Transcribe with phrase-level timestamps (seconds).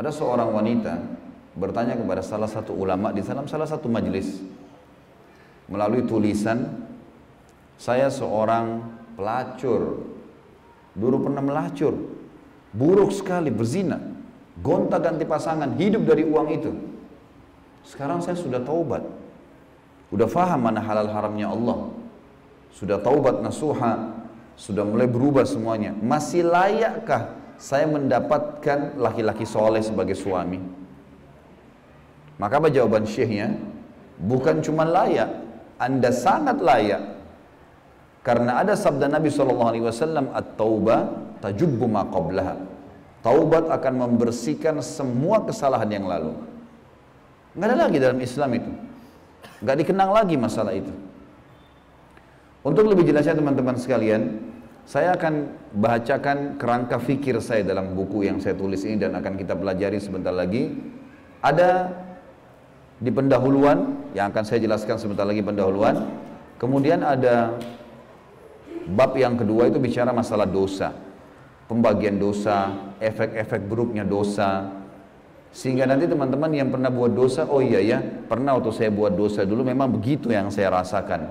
[0.00, 0.96] Ada seorang wanita
[1.52, 4.40] bertanya kepada salah satu ulama di dalam salah satu majelis
[5.68, 6.88] melalui tulisan
[7.76, 8.80] saya seorang
[9.12, 10.08] pelacur.
[10.96, 11.92] Dulu pernah melacur.
[12.72, 14.00] Buruk sekali berzina.
[14.64, 16.72] Gonta ganti pasangan hidup dari uang itu.
[17.84, 19.04] Sekarang saya sudah taubat.
[20.08, 21.92] Sudah faham mana halal haramnya Allah.
[22.72, 24.16] Sudah taubat nasuha.
[24.56, 25.92] Sudah mulai berubah semuanya.
[25.92, 30.56] Masih layakkah saya mendapatkan laki-laki soleh sebagai suami?
[32.40, 33.52] Maka apa jawaban syekhnya?
[34.16, 35.28] Bukan cuma layak,
[35.76, 37.20] anda sangat layak.
[38.24, 41.00] Karena ada sabda Nabi SAW, At-taubah
[41.44, 41.84] tajubbu.
[43.20, 46.32] Taubat akan membersihkan semua kesalahan yang lalu.
[47.52, 48.72] Nggak ada lagi dalam Islam itu.
[49.60, 50.92] Nggak dikenang lagi masalah itu.
[52.64, 54.49] Untuk lebih jelasnya teman-teman sekalian,
[54.90, 59.54] saya akan bacakan kerangka fikir saya dalam buku yang saya tulis ini dan akan kita
[59.54, 60.66] pelajari sebentar lagi.
[61.38, 61.94] Ada
[62.98, 66.10] di pendahuluan yang akan saya jelaskan sebentar lagi pendahuluan.
[66.58, 67.54] Kemudian ada
[68.90, 70.90] bab yang kedua itu bicara masalah dosa.
[71.70, 74.74] Pembagian dosa, efek-efek buruknya dosa.
[75.54, 79.46] Sehingga nanti teman-teman yang pernah buat dosa, oh iya ya, pernah waktu saya buat dosa
[79.46, 81.30] dulu memang begitu yang saya rasakan.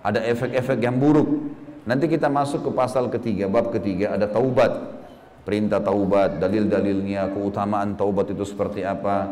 [0.00, 1.28] Ada efek-efek yang buruk
[1.84, 4.72] Nanti kita masuk ke pasal ketiga, bab ketiga ada taubat.
[5.44, 9.28] Perintah taubat, dalil-dalilnya, keutamaan taubat itu seperti apa,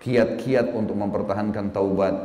[0.00, 2.16] kiat-kiat untuk mempertahankan taubat.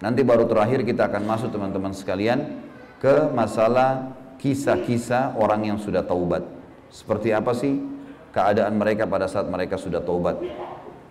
[0.00, 2.64] Nanti baru terakhir kita akan masuk teman-teman sekalian
[3.04, 6.42] ke masalah kisah-kisah orang yang sudah taubat.
[6.88, 7.76] Seperti apa sih
[8.32, 10.40] keadaan mereka pada saat mereka sudah taubat.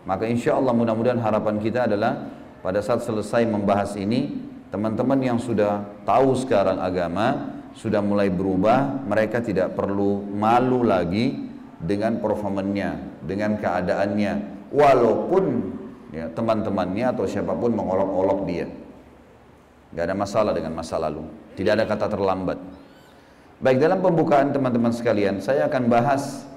[0.04, 2.26] Maka insya Allah mudah-mudahan harapan kita adalah
[2.66, 9.44] pada saat selesai membahas ini Teman-teman yang sudah tahu sekarang agama, sudah mulai berubah, mereka
[9.44, 14.32] tidak perlu malu lagi dengan performannya, dengan keadaannya,
[14.72, 15.44] walaupun
[16.16, 18.68] ya, teman-temannya atau siapa pun mengolok-olok dia.
[19.92, 21.28] Gak ada masalah dengan masa lalu,
[21.60, 22.60] tidak ada kata terlambat.
[23.60, 26.48] Baik dalam pembukaan teman-teman sekalian, saya akan bahas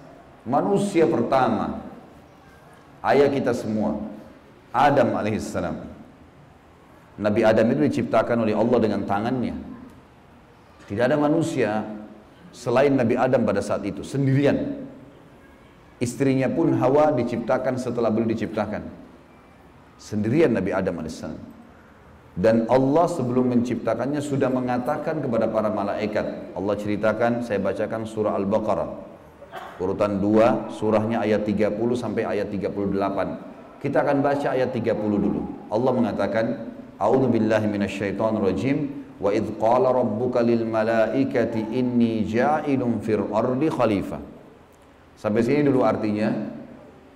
[0.47, 1.83] manusia pertama,
[3.03, 3.99] ayah kita semua,
[4.71, 5.94] Adam alaihissalam.
[7.15, 9.55] Nabi Adam itu diciptakan oleh Allah dengan tangannya.
[10.85, 11.87] Tidak ada manusia
[12.51, 14.83] selain Nabi Adam pada saat itu, sendirian.
[16.03, 18.83] Istrinya pun Hawa diciptakan setelah beliau diciptakan.
[19.95, 21.23] Sendirian Nabi Adam AS.
[22.35, 26.51] Dan Allah sebelum menciptakannya sudah mengatakan kepada para malaikat.
[26.59, 28.91] Allah ceritakan, saya bacakan surah Al-Baqarah.
[29.79, 33.79] Urutan 2, surahnya ayat 30 sampai ayat 38.
[33.79, 35.71] Kita akan baca ayat 30 dulu.
[35.71, 36.74] Allah mengatakan,
[37.05, 38.79] A'udzu billahi minasyaitonir rajim.
[39.21, 44.21] Wa idz qala rabbuka lil malaikati inni ja'ilun fil ardi khalifah.
[45.21, 46.33] Sampai sini dulu artinya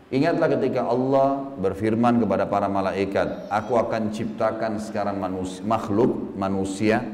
[0.09, 7.05] Ingatlah ketika Allah berfirman kepada para malaikat, aku akan ciptakan sekarang manusia, makhluk manusia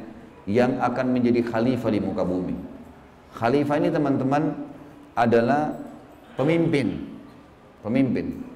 [0.46, 2.54] yang akan menjadi khalifah di muka bumi.
[3.34, 4.42] Khalifah ini teman-teman
[5.18, 5.74] adalah
[6.38, 7.02] pemimpin.
[7.82, 8.46] Pemimpin.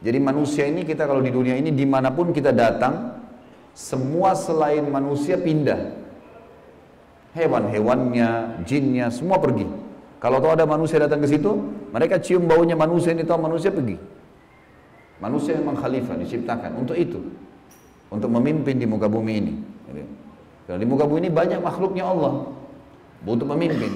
[0.00, 3.17] Jadi manusia ini kita kalau di dunia ini di mana pun kita datang,
[3.78, 5.94] semua selain manusia pindah.
[7.38, 9.70] Hewan-hewannya, jinnya, semua pergi.
[10.18, 11.54] Kalau tahu ada manusia datang ke situ,
[11.94, 13.94] mereka cium baunya manusia ini tahu manusia pergi.
[15.22, 17.22] Manusia memang khalifah diciptakan untuk itu,
[18.10, 19.54] untuk memimpin di muka bumi ini.
[20.66, 22.50] Karena di muka bumi ini banyak makhluknya Allah,
[23.22, 23.94] untuk memimpin.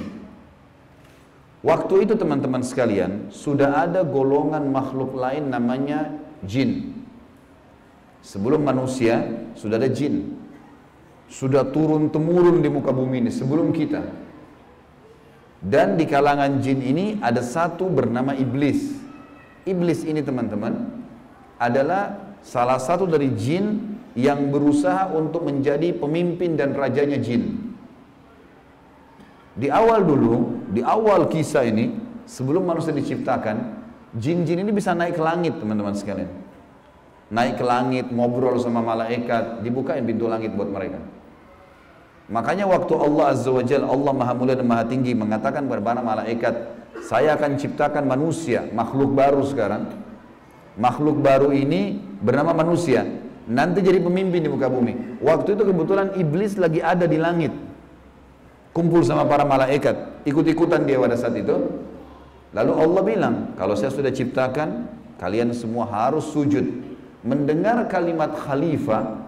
[1.66, 6.14] Waktu itu teman-teman sekalian, sudah ada golongan makhluk lain namanya
[6.46, 7.01] jin.
[8.22, 9.26] Sebelum manusia
[9.58, 10.38] sudah ada jin.
[11.26, 13.98] Sudah turun temurun di muka bumi ini sebelum kita.
[15.58, 18.94] Dan di kalangan jin ini ada satu bernama iblis.
[19.66, 21.02] Iblis ini teman-teman
[21.58, 27.74] adalah salah satu dari jin yang berusaha untuk menjadi pemimpin dan rajanya jin.
[29.54, 31.94] Di awal dulu, di awal kisah ini,
[32.26, 33.82] sebelum manusia diciptakan,
[34.18, 36.41] jin-jin ini bisa naik ke langit teman-teman sekalian
[37.32, 41.00] naik ke langit, ngobrol sama malaikat, dibukain pintu langit buat mereka.
[42.28, 46.54] Makanya waktu Allah Azza wa Jalla, Allah Maha Mulia dan Maha Tinggi mengatakan kepada malaikat,
[47.08, 49.88] saya akan ciptakan manusia, makhluk baru sekarang.
[50.76, 53.04] Makhluk baru ini bernama manusia,
[53.48, 55.20] nanti jadi pemimpin di muka bumi.
[55.24, 57.52] Waktu itu kebetulan iblis lagi ada di langit.
[58.72, 61.56] Kumpul sama para malaikat, ikut-ikutan dia pada saat itu.
[62.52, 64.88] Lalu Allah bilang, kalau saya sudah ciptakan,
[65.20, 66.91] kalian semua harus sujud
[67.22, 69.18] mendengar kalimat khalifah,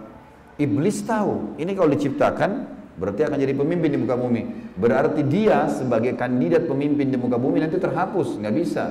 [0.58, 2.50] iblis tahu ini kalau diciptakan
[2.94, 4.42] berarti akan jadi pemimpin di muka bumi.
[4.78, 8.86] Berarti dia sebagai kandidat pemimpin di muka bumi nanti terhapus, nggak bisa.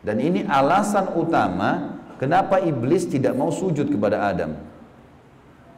[0.00, 4.56] Dan ini alasan utama kenapa iblis tidak mau sujud kepada Adam.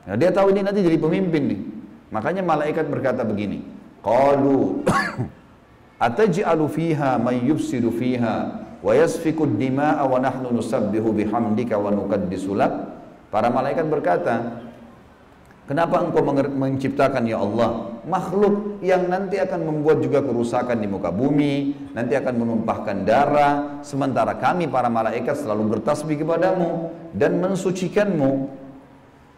[0.02, 1.61] Nah, dia tahu ini nanti jadi pemimpin nih.
[2.12, 3.64] Makanya malaikat berkata begini,
[4.02, 4.82] Qalu
[6.06, 11.90] ataj'alu fiha man yufsidu fiha dima'a wa nahnu nusabbihu bihamdika wa.
[13.32, 14.62] Para malaikat berkata,
[15.62, 16.26] Kenapa engkau
[16.58, 22.34] menciptakan ya Allah makhluk yang nanti akan membuat juga kerusakan di muka bumi, nanti akan
[22.34, 28.50] menumpahkan darah, sementara kami para malaikat selalu bertasbih kepadamu dan mensucikanmu.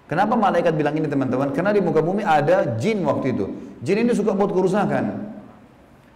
[0.09, 1.53] Kenapa malaikat bilang ini teman-teman?
[1.53, 3.47] Karena di muka bumi ada jin waktu itu.
[3.85, 5.29] Jin ini suka buat kerusakan.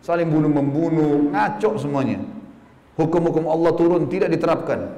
[0.00, 2.20] Saling bunuh membunuh, ngaco semuanya.
[2.98, 4.90] Hukum-hukum Allah turun tidak diterapkan.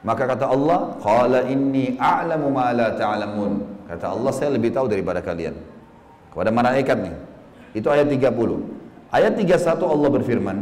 [0.00, 5.20] Maka kata Allah, "Qala inni a'lamu ma la ta'lamun." Kata Allah, saya lebih tahu daripada
[5.20, 5.52] kalian.
[6.32, 7.14] Kepada malaikat nih.
[7.76, 8.64] Itu ayat 30.
[9.12, 10.56] Ayat 31 Allah berfirman,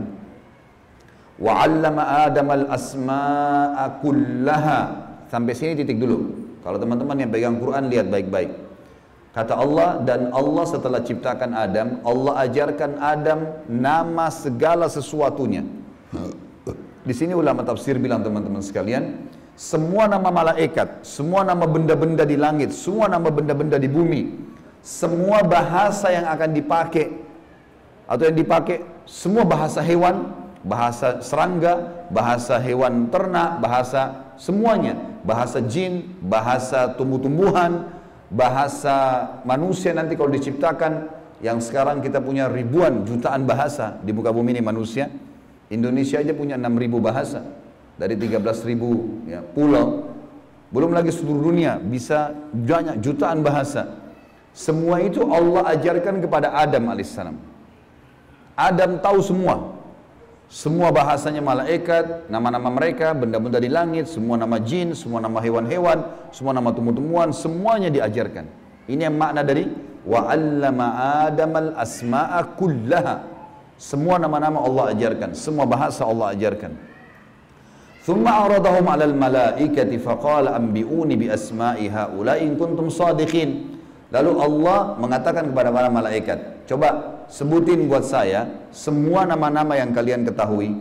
[1.38, 4.80] "Wa 'allama Adam al-asma'a kullaha."
[5.30, 6.34] Sampai sini titik dulu.
[6.66, 8.67] Kalau teman-teman yang pegang Quran lihat baik-baik.
[9.28, 15.62] Kata Allah dan Allah setelah ciptakan Adam, Allah ajarkan Adam nama segala sesuatunya.
[17.04, 22.72] Di sini ulama tafsir bilang teman-teman sekalian, semua nama malaikat, semua nama benda-benda di langit,
[22.72, 24.32] semua nama benda-benda di bumi,
[24.80, 27.06] semua bahasa yang akan dipakai
[28.08, 30.32] atau yang dipakai, semua bahasa hewan,
[30.64, 34.96] bahasa serangga, bahasa hewan ternak, bahasa semuanya,
[35.26, 37.97] bahasa jin, bahasa tumbuh-tumbuhan,
[38.28, 41.08] bahasa manusia nanti kalau diciptakan
[41.40, 45.08] yang sekarang kita punya ribuan jutaan bahasa di muka bumi ini manusia
[45.68, 47.44] Indonesia aja punya 6.000 bahasa
[48.00, 50.16] dari 13.000 ya, pulau.
[50.68, 53.88] Belum lagi seluruh dunia bisa banyak jutaan bahasa.
[54.52, 57.36] Semua itu Allah ajarkan kepada Adam alaihissalam.
[58.56, 59.77] Adam tahu semua.
[60.48, 66.56] Semua bahasanya malaikat, nama-nama mereka, benda-benda di langit, semua nama jin, semua nama hewan-hewan, semua
[66.56, 68.48] nama tumbuh-tumbuhan, semuanya diajarkan.
[68.88, 69.68] Ini yang makna dari
[70.08, 70.86] wa 'allama
[71.28, 73.28] Adam al-asma'a kullaha.
[73.76, 76.72] Semua nama-nama Allah ajarkan, semua bahasa Allah ajarkan.
[78.08, 83.76] Thumma aradahum 'alal malaikati faqala anbi'uni bi asma'i haula in kuntum sadiqin.
[84.08, 90.74] Lalu Allah mengatakan kepada para malaikat, coba sebutin buat saya semua nama-nama yang kalian ketahui,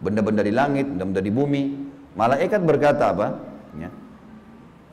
[0.00, 1.62] benda-benda di langit, benda-benda di bumi.
[2.16, 3.28] Malaikat berkata apa?
[3.78, 3.88] Ya.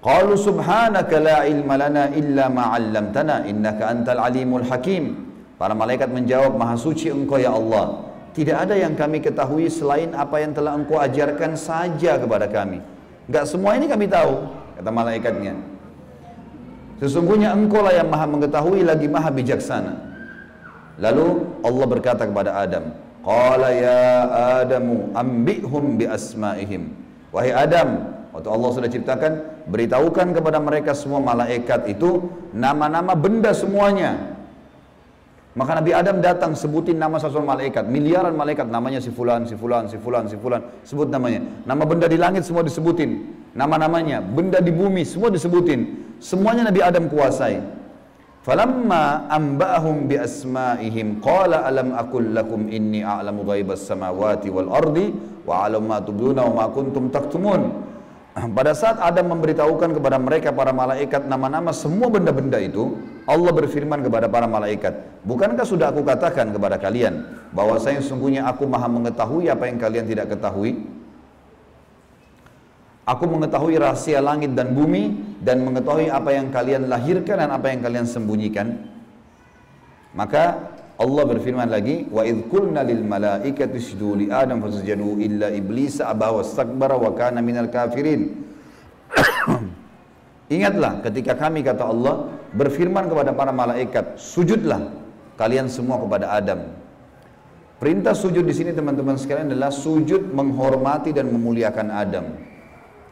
[0.04, 5.25] Qalu subhanaka la ilma lana illa ma 'allamtana innaka antal alimul hakim.
[5.57, 8.06] Para malaikat menjawab, Maha suci engkau ya Allah.
[8.38, 12.77] Tidak ada yang kami ketahui selain apa yang telah engkau ajarkan saja kepada kami.
[13.25, 14.45] Enggak semua ini kami tahu,
[14.77, 15.57] kata malaikatnya.
[17.01, 20.06] Sesungguhnya engkau lah yang maha mengetahui lagi maha bijaksana.
[20.97, 21.25] Lalu
[21.61, 24.05] Allah berkata kepada Adam, Qala ya
[24.63, 26.89] Adamu ambihum bi asma'ihim.
[27.29, 29.31] Wahai Adam, waktu Allah sudah ciptakan,
[29.69, 34.38] beritahukan kepada mereka semua malaikat itu nama-nama benda semuanya
[35.57, 39.89] maka Nabi Adam datang sebutin nama sesuatu malaikat, miliaran malaikat namanya si fulan, si fulan,
[39.89, 41.41] si fulan, si fulan, sebut namanya.
[41.65, 43.25] Nama benda di langit semua disebutin,
[43.57, 46.13] nama-namanya, benda di bumi semua disebutin.
[46.21, 47.57] Semuanya Nabi Adam kuasai.
[48.47, 55.11] Falamma amba'ahum bi asma'ihim qala alam akul lakum inni a'lamu ghaibas samawati wal ardi
[55.44, 57.68] wa a'lamu ma tubduna wa ma kuntum taktumun.
[58.56, 62.95] Pada saat Adam memberitahukan kepada mereka para malaikat nama-nama semua benda-benda itu,
[63.27, 64.95] Allah berfirman kepada para malaikat,
[65.27, 70.07] "Bukankah sudah aku katakan kepada kalian bahwa saya sungguhnya aku Maha mengetahui apa yang kalian
[70.07, 70.87] tidak ketahui?
[73.07, 77.80] Aku mengetahui rahasia langit dan bumi dan mengetahui apa yang kalian lahirkan dan apa yang
[77.80, 78.83] kalian sembunyikan."
[80.11, 86.04] Maka Allah berfirman lagi, "Wa idh qulna lil malaikati isjudu li Adam fasajadu illa iblis
[86.04, 88.44] aba wastakbara wa kana minal kafirin."
[90.57, 94.90] Ingatlah ketika kami kata Allah berfirman kepada para malaikat, sujudlah
[95.37, 96.59] kalian semua kepada Adam.
[97.78, 102.26] Perintah sujud di sini teman-teman sekalian adalah sujud menghormati dan memuliakan Adam.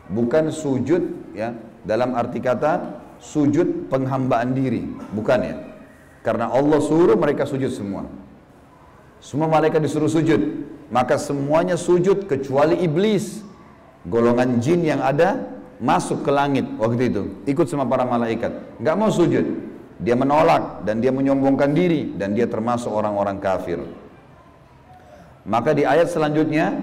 [0.10, 1.54] Bukan sujud ya.
[1.86, 5.56] Dalam arti kata sujud penghambaan diri, bukan ya.
[6.26, 8.10] Karena Allah suruh mereka sujud semua.
[9.22, 13.46] Semua malaikat disuruh sujud, maka semuanya sujud kecuali iblis.
[14.06, 15.46] Golongan jin yang ada
[15.82, 17.24] masuk ke langit waktu itu.
[17.50, 18.82] Ikut sama para malaikat.
[18.82, 19.46] Nggak mau sujud.
[20.02, 23.82] Dia menolak dan dia menyombongkan diri dan dia termasuk orang-orang kafir.
[25.46, 26.74] Maka di ayat selanjutnya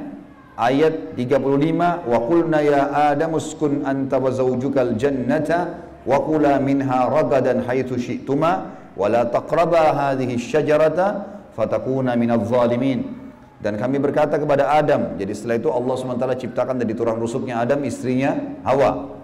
[0.56, 7.64] ayat 35 wa qulna ya adam uskun anta wa zawjukal jannata wa kula minha ragadan
[7.64, 11.24] haitsu syi'tuma wa la taqraba hadhihi syajarata
[11.56, 13.22] fatakuna minadh zalimin
[13.62, 17.78] Dan kami berkata kepada Adam, jadi setelah itu Allah SWT ciptakan dari tulang rusuknya Adam,
[17.86, 19.21] istrinya Hawa.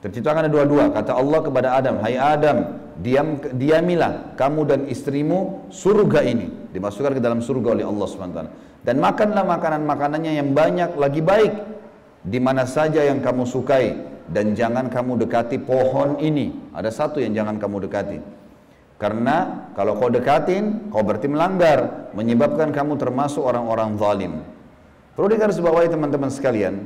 [0.00, 0.88] Terciptakan ada dua-dua.
[0.92, 6.72] Kata Allah kepada Adam, Hai Adam, diam diamilah kamu dan istrimu surga ini.
[6.72, 8.40] Dimasukkan ke dalam surga oleh Allah SWT.
[8.80, 11.52] Dan makanlah makanan-makanannya yang banyak lagi baik.
[12.24, 13.96] Di mana saja yang kamu sukai.
[14.30, 16.72] Dan jangan kamu dekati pohon ini.
[16.72, 18.40] Ada satu yang jangan kamu dekati
[19.00, 24.32] karena kalau kau dekatin, kau berarti melanggar, menyebabkan kamu termasuk orang-orang zalim.
[25.16, 26.84] Perlu digarisbawahi teman-teman sekalian,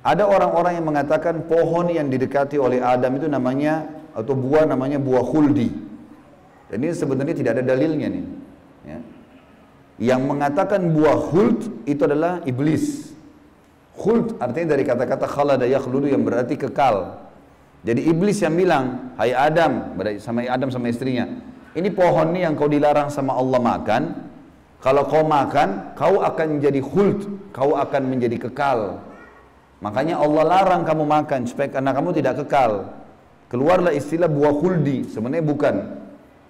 [0.00, 3.84] ada orang-orang yang mengatakan pohon yang didekati oleh Adam itu namanya
[4.16, 5.68] atau buah namanya buah khuldi.
[6.72, 8.24] Dan ini sebenarnya tidak ada dalilnya nih.
[8.88, 8.98] Ya.
[10.00, 13.12] Yang mengatakan buah khuld itu adalah iblis.
[14.00, 17.20] Khuld artinya dari kata-kata khalada yakhludu yang berarti kekal.
[17.84, 21.28] Jadi iblis yang bilang, hai Adam, sama Adam sama istrinya,
[21.76, 24.02] ini pohon nih yang kau dilarang sama Allah makan,
[24.80, 29.09] kalau kau makan, kau akan menjadi khuld, kau akan menjadi kekal.
[29.80, 32.92] Makanya Allah larang kamu makan supaya karena kamu tidak kekal.
[33.48, 35.74] Keluarlah istilah buah khuldi, sebenarnya bukan.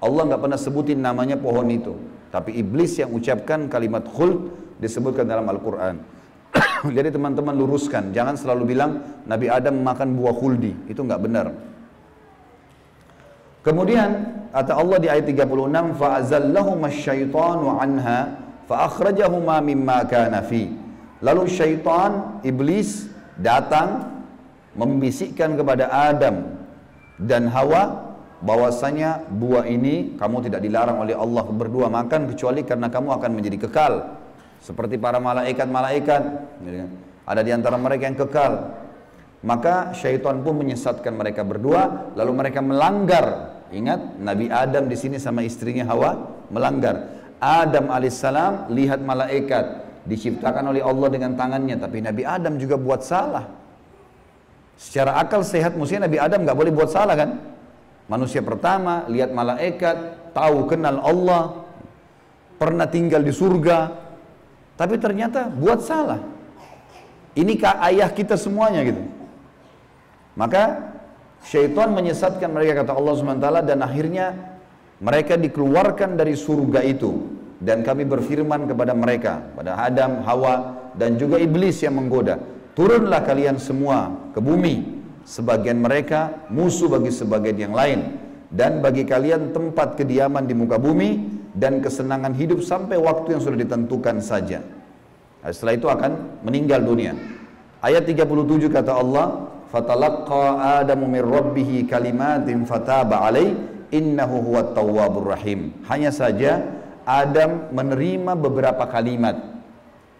[0.03, 1.95] Allah nggak pernah sebutin namanya pohon itu.
[2.35, 4.51] Tapi iblis yang ucapkan kalimat khuld
[4.83, 6.03] disebutkan dalam Al-Quran.
[6.97, 11.47] Jadi teman-teman luruskan, jangan selalu bilang Nabi Adam makan buah khuldi, itu nggak benar.
[13.61, 14.11] Kemudian
[14.51, 20.73] kata Allah di ayat 36, fa'azallahuma syaitanu anha fa'akhrajahuma mimma kana fi.
[21.21, 23.11] Lalu syaitan, iblis
[23.41, 24.21] datang
[24.77, 26.57] membisikkan kepada Adam
[27.21, 33.09] dan Hawa bahwasanya buah ini kamu tidak dilarang oleh Allah berdua makan kecuali karena kamu
[33.21, 34.17] akan menjadi kekal.
[34.61, 36.23] Seperti para malaikat-malaikat
[36.65, 36.91] gitu kan.
[37.25, 38.53] ada di antara mereka yang kekal.
[39.41, 43.57] Maka syaitan pun menyesatkan mereka berdua lalu mereka melanggar.
[43.73, 47.09] Ingat Nabi Adam di sini sama istrinya Hawa melanggar.
[47.41, 53.45] Adam alaihissalam lihat malaikat diciptakan oleh Allah dengan tangannya tapi Nabi Adam juga buat salah
[54.81, 57.37] secara akal sehat mestinya Nabi Adam nggak boleh buat salah kan
[58.09, 61.69] manusia pertama lihat malaikat tahu kenal Allah
[62.57, 64.09] pernah tinggal di surga
[64.81, 66.25] tapi ternyata buat salah.
[67.37, 69.05] Ini kah ayah kita semuanya gitu.
[70.33, 70.97] Maka
[71.45, 74.57] syaitan menyesatkan mereka kata Allah SWT dan akhirnya
[75.05, 77.13] mereka dikeluarkan dari surga itu
[77.61, 82.41] dan kami berfirman kepada mereka pada Adam, Hawa dan juga iblis yang menggoda
[82.73, 88.17] turunlah kalian semua ke bumi sebagian mereka musuh bagi sebagian yang lain
[88.51, 93.59] dan bagi kalian tempat kediaman di muka bumi dan kesenangan hidup sampai waktu yang sudah
[93.59, 94.65] ditentukan saja.
[95.41, 97.15] Nah, setelah itu akan meninggal dunia.
[97.81, 103.55] Ayat 37 kata Allah, "Fatalaqqa Adamu min rabbih kalimatin fataba alai
[103.89, 106.61] innahu huwat tawwabur rahim." Hanya saja
[107.11, 109.35] Adam menerima beberapa kalimat.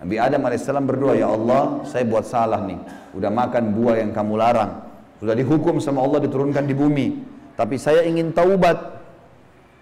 [0.03, 2.81] Nabi Adam alaihissalam berdoa, "Ya Allah, saya buat salah nih.
[3.15, 4.83] Udah makan buah yang kamu larang.
[5.23, 7.09] Sudah dihukum sama Allah diturunkan di bumi.
[7.55, 8.99] Tapi saya ingin taubat.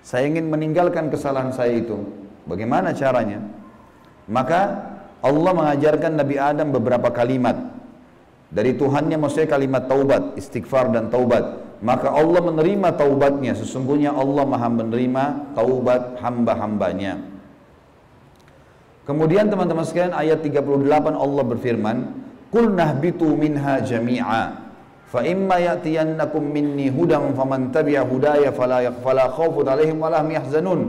[0.02, 1.96] Saya ingin meninggalkan kesalahan saya itu.
[2.44, 3.40] Bagaimana caranya?
[4.26, 4.60] Maka
[5.22, 7.78] Allah mengajarkan Nabi Adam beberapa kalimat
[8.48, 11.67] dari Tuhannya maksudnya kalimat taubat, istighfar dan taubat.
[11.78, 13.54] Maka Allah menerima taubatnya.
[13.54, 17.23] Sesungguhnya Allah maha menerima taubat hamba-hambanya.
[19.06, 21.97] Kemudian teman-teman sekalian ayat 38 Allah berfirman,
[22.52, 24.68] "Qul nahbitu minha jami'a."
[25.08, 30.80] Fa imma ya'tiyannakum minni hudan faman tabi'a hudaya fala fala 'alaihim wa lahum yahzanun.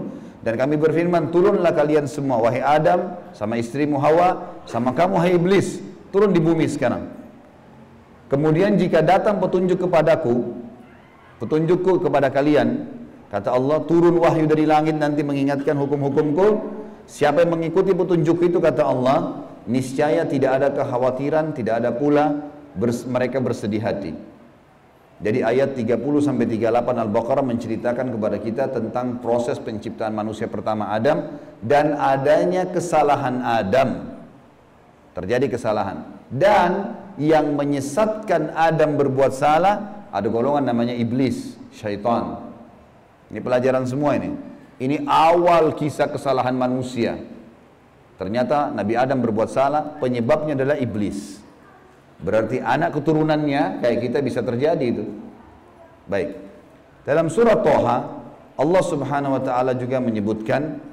[0.44, 5.84] Dan kami berfirman, turunlah kalian semua wahai Adam sama istrimu Hawa sama kamu hai iblis,
[6.16, 7.12] turun di bumi sekarang.
[8.32, 10.60] Kemudian jika datang petunjuk kepadaku,
[11.40, 12.86] petunjukku kepada kalian,
[13.32, 16.78] kata Allah, turun wahyu dari langit nanti mengingatkan hukum-hukumku.
[17.10, 23.08] Siapa yang mengikuti petunjuk itu kata Allah, niscaya tidak ada kekhawatiran, tidak ada pula bers,
[23.10, 24.14] mereka bersedih hati.
[25.20, 31.36] Jadi ayat 30 sampai 38 Al-Baqarah menceritakan kepada kita tentang proses penciptaan manusia pertama Adam
[31.60, 34.16] dan adanya kesalahan Adam.
[35.12, 36.08] Terjadi kesalahan.
[36.32, 42.50] Dan yang menyesatkan Adam berbuat salah ada golongan namanya iblis, syaitan.
[43.30, 44.34] Ini pelajaran semua ini.
[44.82, 47.20] Ini awal kisah kesalahan manusia.
[48.18, 51.40] Ternyata Nabi Adam berbuat salah, penyebabnya adalah iblis.
[52.20, 55.06] Berarti anak keturunannya kayak kita bisa terjadi itu.
[56.10, 56.36] Baik.
[57.08, 57.98] Dalam surat Toha,
[58.60, 60.84] Allah Subhanahu wa taala juga menyebutkan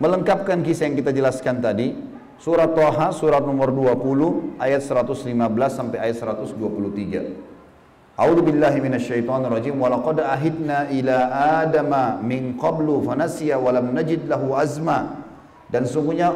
[0.00, 1.92] melengkapkan kisah yang kita jelaskan tadi.
[2.40, 5.28] Surat Toha surat nomor 20 ayat 115
[5.68, 7.49] sampai ayat 123.
[8.18, 11.18] A'udzu billahi minasyaitonir rajim wa laqad ahidna ila
[11.62, 15.24] adama min qablu fanasiya wa lam najid lahu azma
[15.70, 16.34] Dan sungguhnya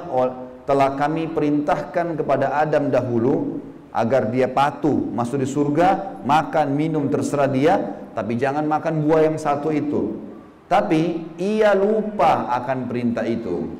[0.65, 3.61] telah kami perintahkan kepada Adam dahulu
[3.95, 7.75] agar dia patuh masuk di surga, makan minum terserah dia,
[8.15, 10.19] tapi jangan makan buah yang satu itu.
[10.67, 13.71] Tapi ia lupa akan perintah itu.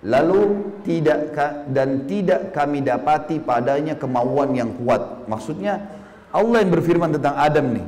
[0.00, 1.36] Lalu tidak
[1.68, 5.28] dan tidak kami dapati padanya kemauan yang kuat.
[5.28, 5.99] Maksudnya
[6.30, 7.86] Allah yang berfirman tentang Adam nih.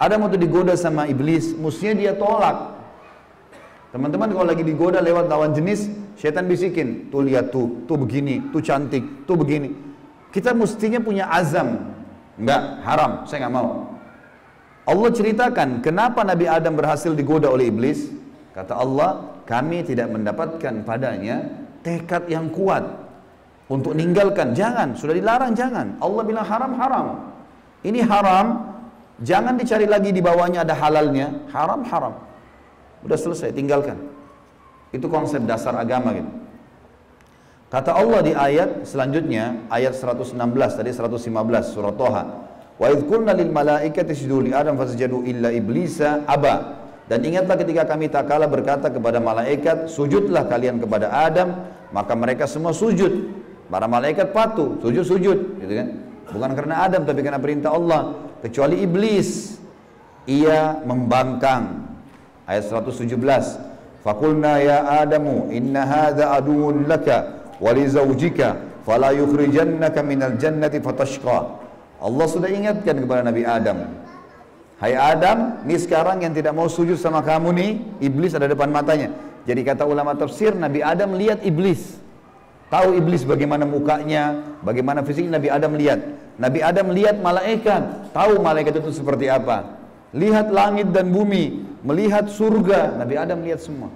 [0.00, 2.74] Adam waktu digoda sama iblis, mestinya dia tolak.
[3.92, 8.64] Teman-teman kalau lagi digoda lewat lawan jenis, setan bisikin, tuh lihat tuh, tuh begini, tuh
[8.64, 9.70] cantik, tuh begini.
[10.32, 11.92] Kita mestinya punya azam.
[12.40, 13.92] Enggak, haram, saya nggak mau.
[14.88, 18.10] Allah ceritakan kenapa Nabi Adam berhasil digoda oleh iblis.
[18.56, 21.46] Kata Allah, kami tidak mendapatkan padanya
[21.84, 22.82] tekad yang kuat
[23.68, 24.56] untuk meninggalkan.
[24.56, 26.00] Jangan, sudah dilarang jangan.
[26.00, 27.06] Allah bilang haram haram.
[27.82, 28.74] Ini haram,
[29.22, 31.50] jangan dicari lagi di bawahnya ada halalnya.
[31.50, 32.14] Haram haram.
[33.02, 33.98] Udah selesai, tinggalkan.
[34.94, 36.30] Itu konsep dasar agama gitu.
[37.72, 40.36] Kata Allah di ayat selanjutnya, ayat 116
[40.76, 42.24] tadi 115 surat Toha.
[42.76, 44.12] Wa idh lil malaikati
[44.52, 46.84] Adam fasajadu illa iblisa aba.
[47.08, 52.44] Dan ingatlah ketika kami tak kalah berkata kepada malaikat, sujudlah kalian kepada Adam, maka mereka
[52.46, 53.40] semua sujud.
[53.72, 55.88] Para malaikat patuh, sujud-sujud, gitu kan?
[56.32, 58.16] Bukan karena Adam tapi karena perintah Allah.
[58.40, 59.60] Kecuali iblis,
[60.26, 61.92] ia membangkang.
[62.48, 63.14] Ayat 117.
[64.02, 71.62] Fakulna ya Adamu inna hadha aduun laka wa li zawjika fala yukhrijannaka minal jannati fatashqa.
[72.02, 73.94] Allah sudah ingatkan kepada Nabi Adam,
[74.82, 77.70] Hai Adam, ini sekarang yang tidak mau sujud sama kamu nih,
[78.02, 79.14] iblis ada depan matanya.
[79.46, 82.01] Jadi kata ulama tafsir, Nabi Adam lihat iblis.
[82.72, 86.00] Tahu iblis bagaimana mukanya, bagaimana fisik Nabi Adam lihat.
[86.40, 89.76] Nabi Adam lihat malaikat, tahu malaikat itu seperti apa.
[90.16, 93.92] Lihat langit dan bumi, melihat surga, Nabi Adam lihat semua.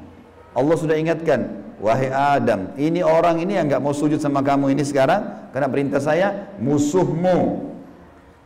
[0.52, 4.84] Allah sudah ingatkan, wahai Adam, ini orang ini yang nggak mau sujud sama kamu ini
[4.84, 7.72] sekarang, karena perintah saya musuhmu.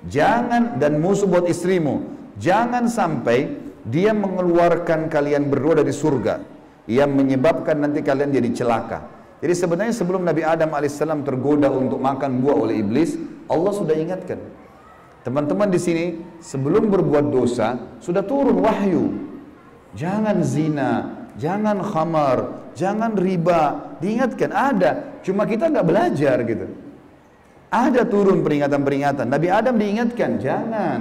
[0.06, 3.52] Jangan dan musuh buat istrimu Jangan sampai
[3.84, 6.40] dia mengeluarkan kalian berdua dari surga
[6.88, 9.19] yang menyebabkan nanti kalian jadi celaka.
[9.40, 13.16] Jadi sebenarnya sebelum Nabi Adam alaihissalam tergoda untuk makan buah oleh iblis,
[13.48, 14.36] Allah sudah ingatkan.
[15.24, 16.04] Teman-teman di sini
[16.44, 19.12] sebelum berbuat dosa sudah turun wahyu.
[19.96, 23.96] Jangan zina, jangan khamar, jangan riba.
[24.00, 26.66] Diingatkan ada, cuma kita nggak belajar gitu.
[27.72, 29.28] Ada turun peringatan-peringatan.
[29.28, 31.00] Nabi Adam diingatkan, jangan.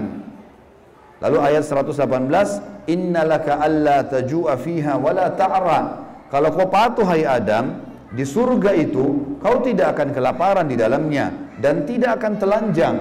[1.19, 8.25] Lalu ayat 118, "Innalaka alla tajua fiha wala ta'ra." Kalau kau patuh hai Adam, di
[8.25, 11.29] surga itu kau tidak akan kelaparan di dalamnya
[11.61, 12.97] dan tidak akan telanjang.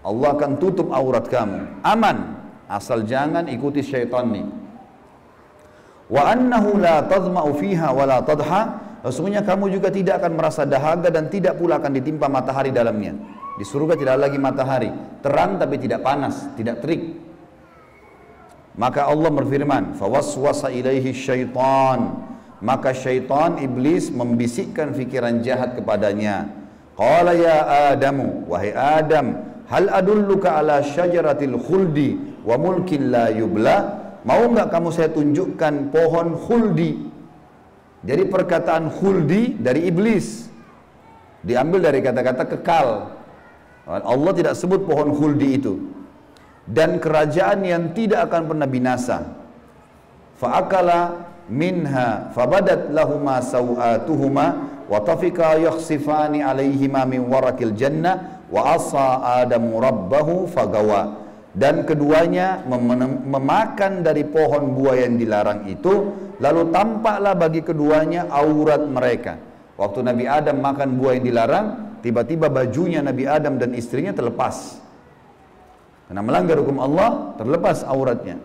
[0.00, 1.84] Allah akan tutup aurat kamu.
[1.84, 4.46] Aman, asal jangan ikuti syaitan nih.
[6.08, 8.88] Wa annahu la tadma'u fiha wala tadha.
[9.04, 13.14] Sesungguhnya kamu juga tidak akan merasa dahaga dan tidak pula akan ditimpa matahari dalamnya.
[13.60, 17.14] Di surga tidak lagi matahari, terang tapi tidak panas, tidak terik.
[18.78, 26.50] Maka Allah berfirman, "Fawaswasa ilaihi syaitan." Maka syaitan iblis membisikkan fikiran jahat kepadanya.
[26.98, 33.76] Qala ya Adamu, wahai Adam, hal adulluka ala syajaratil khuldi wa mulkin la yubla?
[34.26, 37.06] Mau enggak kamu saya tunjukkan pohon khuldi?
[38.02, 40.50] Jadi perkataan khuldi dari iblis
[41.46, 43.14] diambil dari kata-kata kekal.
[43.86, 45.74] Allah tidak sebut pohon khuldi itu
[46.68, 49.24] dan kerajaan yang tidak akan pernah binasa.
[50.36, 54.46] Fa'akala minha fabadat lahuma sawatuhuma
[54.86, 61.26] wa tafika yakhsifani alaihima min warakil jannah wa asa adamu rabbahu fagawa.
[61.58, 68.84] Dan keduanya mem memakan dari pohon buah yang dilarang itu lalu tampaklah bagi keduanya aurat
[68.84, 69.40] mereka.
[69.74, 71.66] Waktu Nabi Adam makan buah yang dilarang
[72.04, 74.78] tiba-tiba bajunya Nabi Adam dan istrinya terlepas.
[76.08, 78.40] Karena melanggar hukum Allah, terlepas auratnya.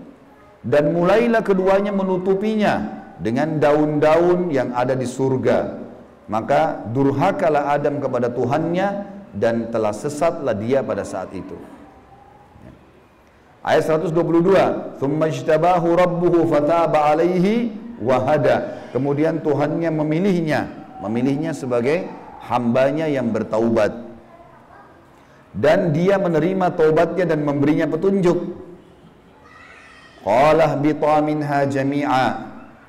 [0.64, 5.84] Dan mulailah keduanya menutupinya dengan daun-daun yang ada di surga.
[6.32, 8.88] Maka durhakalah Adam kepada Tuhannya
[9.36, 11.60] dan telah sesatlah dia pada saat itu.
[13.64, 20.68] Ayat 122, "Tsumma ijtabahu rabbuhu fataba alaihi wahada." Kemudian Tuhannya memilihnya,
[21.00, 22.08] memilihnya sebagai
[22.44, 24.04] hambanya yang bertaubat
[25.54, 28.38] dan dia menerima taubatnya dan memberinya petunjuk.
[30.24, 32.26] Qala bita minha jami'a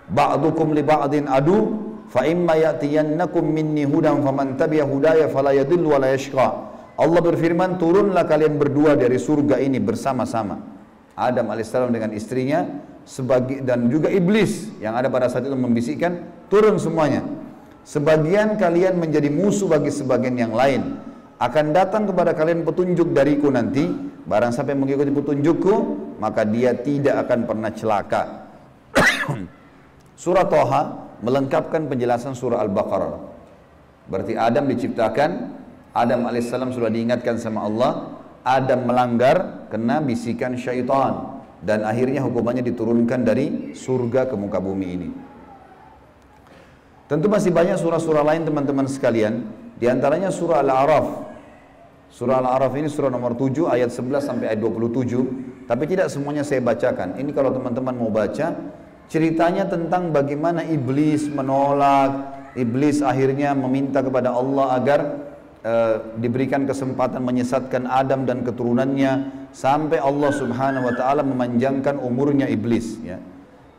[0.06, 5.98] ba'dukum li ba'din adu fa imma ya'tiyannakum minni hudan faman tabi'a hudaya fala yadhillu wa
[5.98, 6.48] la yashqa.
[6.94, 10.62] Allah berfirman, turunlah kalian berdua dari surga ini bersama-sama.
[11.18, 12.70] Adam alaihissalam dengan istrinya
[13.02, 17.26] sebagai dan juga iblis yang ada pada saat itu membisikkan turun semuanya.
[17.84, 20.96] sebagian kalian menjadi musuh bagi sebagian yang lain.
[21.42, 23.90] Akan datang kepada kalian petunjuk dariku nanti,
[24.24, 25.74] barang sampai mengikuti petunjukku,
[26.22, 28.22] maka dia tidak akan pernah celaka.
[30.22, 30.82] surah Toha
[31.20, 33.14] melengkapkan penjelasan surah Al-Baqarah.
[34.06, 35.30] Berarti Adam diciptakan,
[35.90, 37.92] Adam alaihissalam sudah diingatkan sama Allah,
[38.44, 45.08] Adam melanggar kena bisikan syaitan dan akhirnya hukumannya diturunkan dari surga ke muka bumi ini.
[47.08, 51.06] Tentu masih banyak surah-surah lain teman-teman sekalian, di antaranya surah Al-A'raf.
[52.14, 56.62] Surah Al-A'raf ini surah nomor 7 ayat 11 sampai ayat 27, tapi tidak semuanya saya
[56.62, 57.18] bacakan.
[57.18, 58.54] Ini kalau teman-teman mau baca,
[59.10, 65.00] ceritanya tentang bagaimana iblis menolak, iblis akhirnya meminta kepada Allah agar
[65.66, 73.02] uh, diberikan kesempatan menyesatkan Adam dan keturunannya sampai Allah Subhanahu wa taala memanjangkan umurnya iblis
[73.02, 73.18] ya.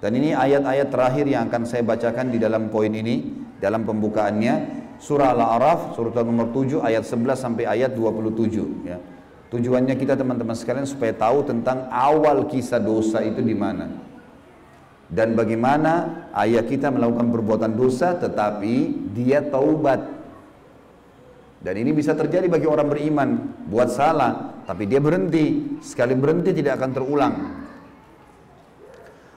[0.03, 4.84] Dan ini ayat-ayat terakhir yang akan saya bacakan di dalam poin ini, dalam pembukaannya.
[5.05, 8.89] Surah Al-A'raf, surah nomor 7, ayat 11 sampai ayat 27.
[8.89, 8.97] Ya.
[9.53, 13.85] Tujuannya kita teman-teman sekalian supaya tahu tentang awal kisah dosa itu di mana.
[15.05, 20.01] Dan bagaimana ayah kita melakukan perbuatan dosa tetapi dia taubat.
[21.61, 23.29] Dan ini bisa terjadi bagi orang beriman,
[23.69, 25.77] buat salah, tapi dia berhenti.
[25.85, 27.33] Sekali berhenti tidak akan terulang.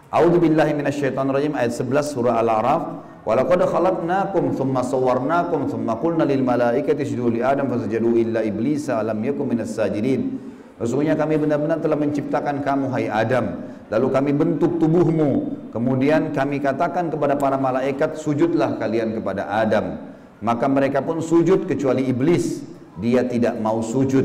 [0.09, 2.83] A'udzu billahi minasyaitonir rajim ayat 11 surah Al-A'raf.
[3.29, 9.05] Wa laqad khalaqnakum tsumma sawwarnakum tsumma qulna lil malaikati isjudu li Adam fasajadu illa iblisa
[9.05, 10.41] lam yakun minas sajidin.
[10.81, 17.13] Sesungguhnya kami benar-benar telah menciptakan kamu hai Adam, lalu kami bentuk tubuhmu, kemudian kami katakan
[17.13, 20.01] kepada para malaikat sujudlah kalian kepada Adam.
[20.41, 22.65] Maka mereka pun sujud kecuali iblis,
[22.97, 24.25] dia tidak mau sujud.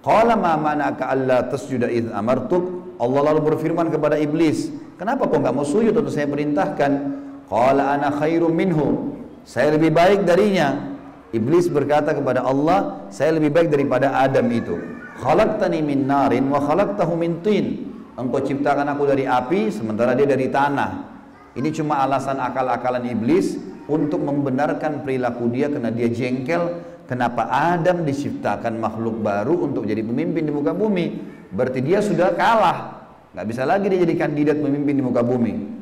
[0.00, 5.52] Qala ma mana'aka alla tasjuda id amartuk Allah lalu berfirman kepada iblis, kenapa kau nggak
[5.52, 7.21] mau sujud untuk saya perintahkan?
[7.52, 9.12] Qala ana khairum minhu.
[9.44, 10.96] Saya lebih baik darinya.
[11.36, 14.80] Iblis berkata kepada Allah, saya lebih baik daripada Adam itu.
[15.20, 17.92] Khalaqtani min narin wa khalaqtahu min tin.
[18.16, 21.12] Engkau ciptakan aku dari api sementara dia dari tanah.
[21.52, 28.80] Ini cuma alasan akal-akalan iblis untuk membenarkan perilaku dia karena dia jengkel kenapa Adam diciptakan
[28.80, 31.18] makhluk baru untuk jadi pemimpin di muka bumi
[31.50, 35.81] berarti dia sudah kalah nggak bisa lagi dia jadi kandidat pemimpin di muka bumi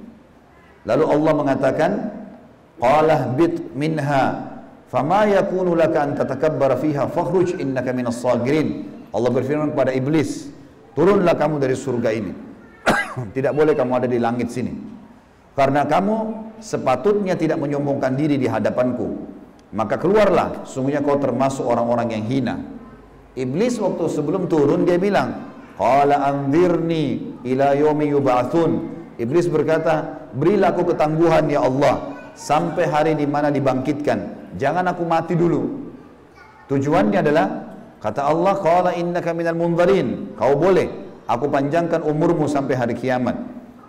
[0.87, 1.91] lalu Allah mengatakan
[2.81, 4.51] qalah bit minha
[4.89, 8.89] fama yakunu laka an tatakabbara fiha fakhruj innaka minas sagirin.
[9.11, 10.51] Allah berfirman kepada iblis
[10.95, 12.33] turunlah kamu dari surga ini.
[13.37, 14.73] Tidak boleh kamu ada di langit sini.
[15.55, 19.29] Karena kamu sepatutnya tidak menyombongkan diri di hadapanku.
[19.75, 22.55] Maka keluarlah sungguhnya kau termasuk orang-orang yang hina.
[23.35, 29.00] Iblis waktu sebelum turun dia bilang Qala anzirni ila yaumi yub'atsun.
[29.21, 34.51] Iblis berkata, "Berilah aku ketangguhan ya Allah sampai hari di mana dibangkitkan.
[34.57, 35.93] Jangan aku mati dulu."
[36.73, 37.47] Tujuannya adalah
[38.01, 40.89] kata Allah, "Qala innaka minal munzarin." Kau boleh
[41.29, 43.37] aku panjangkan umurmu sampai hari kiamat.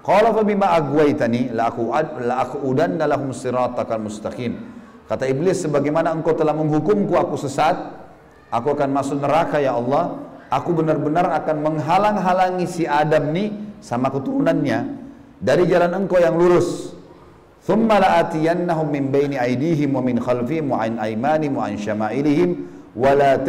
[0.03, 1.87] Qala fa bima agwaitani la aku
[2.19, 4.59] la aku udanna lahum siratakal mustaqim.
[5.07, 7.75] Kata iblis, sebagaimana engkau telah menghukumku aku sesat,
[8.51, 10.19] aku akan masuk neraka ya Allah
[10.51, 14.99] aku benar-benar akan menghalang-halangi si Adam nih sama keturunannya
[15.41, 16.93] dari jalan engkau yang lurus.
[17.65, 22.49] Thumma la'atiyannahum min baini aydihim wa min khalfihim wa an aymanihim wa an syama'ilihim
[22.93, 23.41] wa la.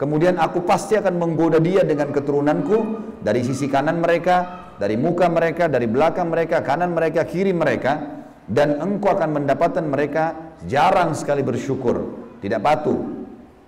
[0.00, 2.76] Kemudian aku pasti akan menggoda dia dengan keturunanku
[3.20, 8.80] dari sisi kanan mereka, dari muka mereka, dari belakang mereka, kanan mereka, kiri mereka dan
[8.80, 12.98] engkau akan mendapatkan mereka jarang sekali bersyukur, tidak patuh,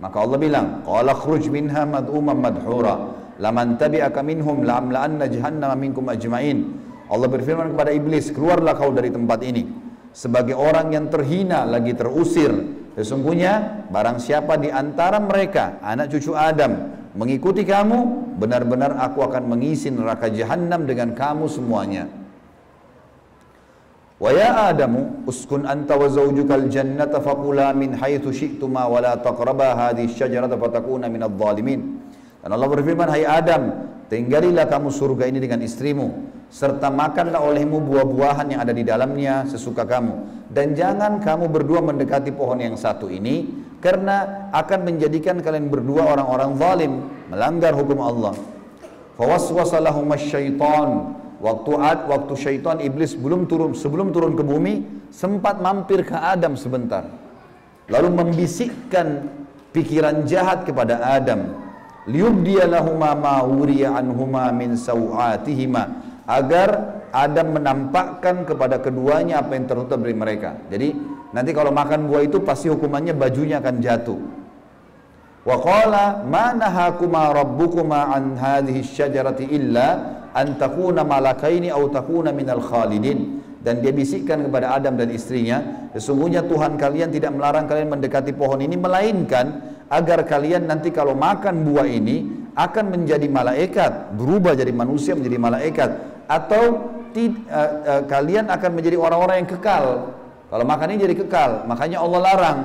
[0.03, 6.63] maka Allah bilang, "Qala khruj minha mad'uman madhura, laman tabi'aka minhum la'amla'anna jahannama minkum ajma'in."
[7.11, 9.67] Allah berfirman kepada iblis, "Keluarlah kau dari tempat ini."
[10.15, 12.53] Sebagai orang yang terhina lagi terusir,
[12.95, 19.89] sesungguhnya barang siapa di antara mereka anak cucu Adam mengikuti kamu, benar-benar aku akan mengisi
[19.89, 22.05] neraka jahanam dengan kamu semuanya.
[24.21, 29.75] Wa ya Adamu uskun anta wa zawjukal jannata faqula min haitsu syi'tuma wa la taqraba
[29.75, 31.99] hadhihi syajarata fatakuna minadh dhalimin.
[32.43, 36.11] Dan Allah berfirman, "Hai Adam, tinggalilah kamu surga ini dengan istrimu
[36.51, 42.29] serta makanlah olehmu buah-buahan yang ada di dalamnya sesuka kamu dan jangan kamu berdua mendekati
[42.29, 43.49] pohon yang satu ini
[43.81, 46.93] karena akan menjadikan kalian berdua orang-orang zalim
[47.31, 48.35] melanggar hukum Allah."
[49.17, 55.59] Fawaswasa lahum syaitan Waktu Ad, waktu syaitan iblis belum turun sebelum turun ke bumi sempat
[55.59, 57.03] mampir ke Adam sebentar.
[57.91, 59.27] Lalu membisikkan
[59.75, 61.62] pikiran jahat kepada Adam.
[62.03, 62.67] Liyubdiya
[62.99, 65.83] ma wuriya anhuma min sawatihima
[66.27, 70.57] agar Adam menampakkan kepada keduanya apa yang tertutup dari mereka.
[70.67, 70.97] Jadi
[71.31, 74.19] nanti kalau makan buah itu pasti hukumannya bajunya akan jatuh.
[75.43, 79.87] Wa qala ma nahakuma rabbukuma an hadhihi syajarati illa
[80.33, 86.43] an takuna malakaini aw takuna minal khalidin dan dia bisikkan kepada Adam dan istrinya, sesungguhnya
[86.43, 91.87] Tuhan kalian tidak melarang kalian mendekati pohon ini melainkan agar kalian nanti kalau makan buah
[91.87, 95.89] ini akan menjadi malaikat, berubah jadi manusia menjadi malaikat
[96.29, 99.85] atau tid, uh, uh, kalian akan menjadi orang-orang yang kekal.
[100.53, 102.59] Kalau makan ini jadi kekal, makanya Allah larang.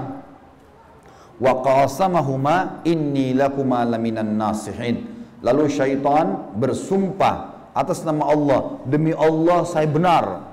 [1.38, 5.06] Wa qasamahuma inni lakuma laminan nasihin.
[5.40, 10.48] Lalu syaitan bersumpah atas nama Allah, demi Allah saya benar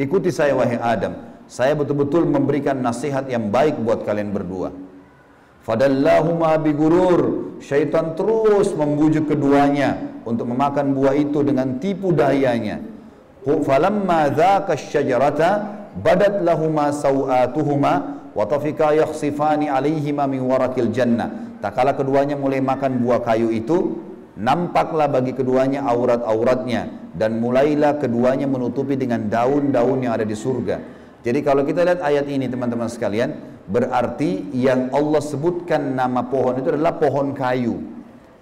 [0.00, 1.12] Ikuti saya wahai Adam.
[1.44, 4.72] Saya betul-betul memberikan nasihat yang baik buat kalian berdua.
[5.70, 7.54] Fadallahuma bigurur.
[7.62, 12.82] Syaitan terus membujuk keduanya untuk memakan buah itu dengan tipu dayanya.
[13.46, 15.50] Falamma dzaka syajarata
[15.94, 17.92] badat lahuma sawatuhuma
[18.34, 21.54] wa tafika yakhsifani alaihima min warakil jannah.
[21.62, 28.48] Tak kala keduanya mulai makan buah kayu itu, Nampaklah bagi keduanya aurat-auratnya dan mulailah keduanya
[28.48, 30.80] menutupi dengan daun-daun yang ada di surga.
[31.20, 33.36] Jadi kalau kita lihat ayat ini teman-teman sekalian,
[33.70, 37.78] berarti yang Allah sebutkan nama pohon itu adalah pohon kayu.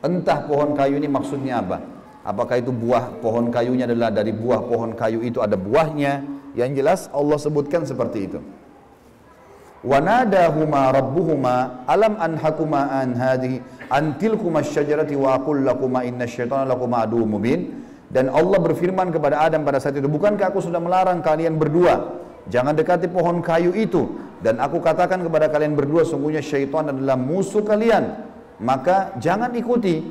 [0.01, 1.85] Entah pohon kayu ini maksudnya apa?
[2.25, 6.25] Apakah itu buah pohon kayunya adalah dari buah pohon kayu itu ada buahnya?
[6.57, 8.41] Yang jelas Allah sebutkan seperti itu.
[9.87, 17.23] Wanadahuma rabbuhuma alam anhakuma an hadhihi antilkuma syajarati wa aqul lakuma inna syaitana lakuma adu
[17.23, 22.19] mubin dan Allah berfirman kepada Adam pada saat itu bukankah aku sudah melarang kalian berdua
[22.51, 27.63] jangan dekati pohon kayu itu dan aku katakan kepada kalian berdua sungguhnya syaitan adalah musuh
[27.63, 28.15] kalian
[28.63, 30.03] maka jangan ikuti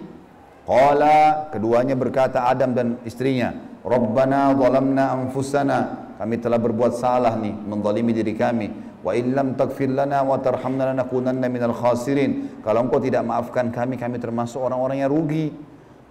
[0.68, 5.80] qala keduanya berkata Adam dan istrinya Rabbana zalamna anfusana
[6.20, 11.48] kami telah berbuat salah nih menzalimi diri kami Wa illam taghfir lana wa tarhamna lanakunanna
[11.48, 12.60] minal khasirin.
[12.60, 15.54] Kalau engkau tidak maafkan kami, kami termasuk orang-orang yang rugi.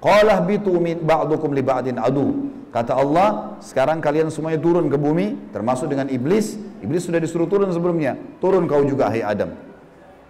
[0.00, 2.52] Qala bitu min ba'dukum li ba'din adu.
[2.68, 6.60] Kata Allah, sekarang kalian semuanya turun ke bumi, termasuk dengan iblis.
[6.84, 8.20] Iblis sudah disuruh turun sebelumnya.
[8.36, 9.56] Turun kau juga, hai Adam.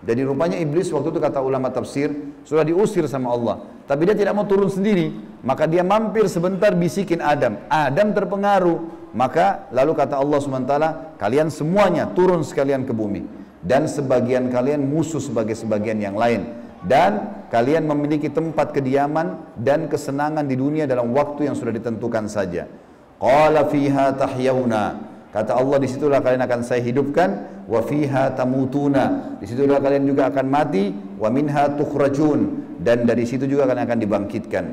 [0.06, 2.14] Jadi rupanya iblis waktu itu kata ulama tafsir
[2.46, 3.66] sudah diusir sama Allah.
[3.90, 5.10] Tapi dia tidak mau turun sendiri.
[5.42, 7.58] Maka dia mampir sebentar bisikin Adam.
[7.66, 9.10] Adam terpengaruh.
[9.16, 10.74] Maka lalu kata Allah SWT,
[11.18, 13.26] kalian semuanya turun sekalian ke bumi.
[13.66, 16.65] Dan sebagian kalian musuh sebagai sebagian yang lain.
[16.86, 22.70] Dan kalian memiliki tempat kediaman dan kesenangan di dunia dalam waktu yang sudah ditentukan saja.
[23.18, 29.36] Qala fiha tahyawna Kata Allah di situlah kalian akan saya hidupkan wa fiha tamutuna.
[29.36, 34.00] Di situlah kalian juga akan mati wa minha tukhrajun dan dari situ juga kalian akan
[34.00, 34.64] dibangkitkan.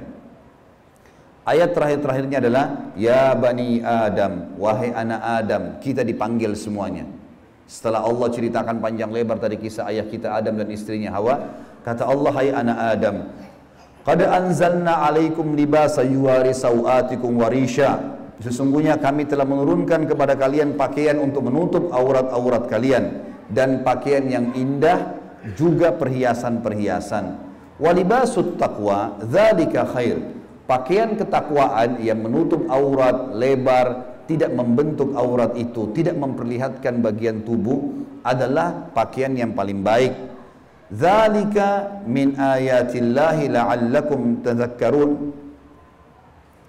[1.43, 7.03] Ayat terakhir-terakhirnya adalah ya bani Adam, wahai anak Adam, kita dipanggil semuanya.
[7.67, 11.43] Setelah Allah ceritakan panjang lebar tadi kisah ayah kita Adam dan istrinya Hawa,
[11.83, 13.17] kata Allah hai anak Adam,
[14.03, 21.47] Qad anzalna alaikum libasa yuwari sawatikum warisha Sesungguhnya kami telah menurunkan kepada kalian pakaian untuk
[21.47, 25.15] menutup aurat-aurat kalian dan pakaian yang indah
[25.55, 27.39] juga perhiasan-perhiasan.
[27.79, 30.19] Walibasut taqwa dzalika khair.
[30.63, 37.83] Pakaian ketakwaan yang menutup aurat lebar, tidak membentuk aurat itu, tidak memperlihatkan bagian tubuh
[38.23, 40.32] adalah pakaian yang paling baik.
[40.93, 45.41] Dzalika min ayatillahi la'allakum tadhakkarun.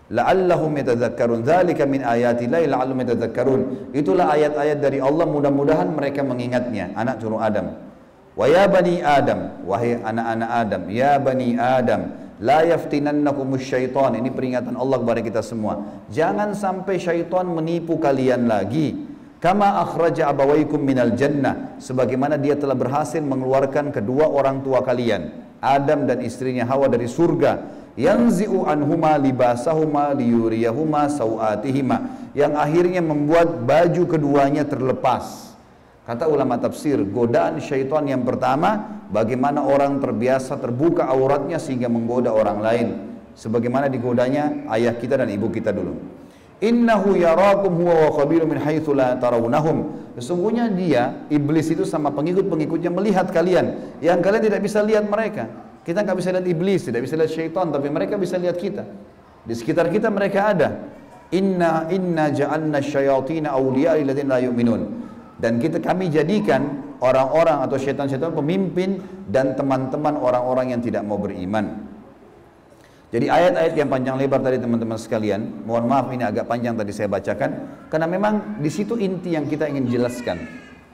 [0.04, 3.60] La'allahum yatadzakkarun dzalika min ayatillahi la'allahum yatadzakkarun
[3.96, 5.24] itulah ayat-ayat dari Allah.
[5.28, 6.92] Mudah-mudahan mereka mengingatnya.
[6.96, 7.72] Anak cucu Adam.
[8.37, 9.64] Wa ya bani Adam.
[9.64, 10.82] Wahai anak-anak Adam.
[10.92, 12.16] Ya bani Adam.
[12.40, 14.12] La yaftinannakum syaitan.
[14.20, 16.04] Ini peringatan Allah kepada kita semua.
[16.12, 19.13] Jangan sampai syaitan menipu kalian lagi
[19.44, 21.76] kama akhraja abawaikum minal jannah.
[21.76, 25.28] Sebagaimana dia telah berhasil mengeluarkan kedua orang tua kalian
[25.61, 27.85] Adam dan istrinya Hawa dari surga.
[27.94, 35.52] Yanzi'u anhuma libasahuma liyuriyahuma sawatihima yang akhirnya membuat baju keduanya terlepas.
[36.09, 42.59] Kata ulama tafsir godaan syaitan yang pertama bagaimana orang terbiasa terbuka auratnya sehingga menggoda orang
[42.64, 42.88] lain.
[43.38, 46.23] Sebagaimana digodanya ayah kita dan ibu kita dulu
[46.64, 52.88] innahu yarakum huwa wa qabilu min haitsu la tarawnahum sesungguhnya dia iblis itu sama pengikut-pengikutnya
[52.88, 55.53] melihat kalian yang kalian tidak bisa lihat mereka
[55.85, 58.88] kita nggak bisa lihat iblis, tidak bisa lihat syaitan, tapi mereka bisa lihat kita.
[59.44, 60.68] Di sekitar kita mereka ada.
[61.37, 64.81] Inna inna ja'alna syayatina awliya lilladzina la yu'minun.
[65.37, 68.96] Dan kita kami jadikan orang-orang atau syaitan-syaitan pemimpin
[69.29, 71.85] dan teman-teman orang-orang yang tidak mau beriman.
[73.14, 77.07] Jadi ayat-ayat yang panjang lebar tadi teman-teman sekalian, mohon maaf ini agak panjang tadi saya
[77.07, 77.50] bacakan,
[77.87, 80.42] karena memang di situ inti yang kita ingin jelaskan.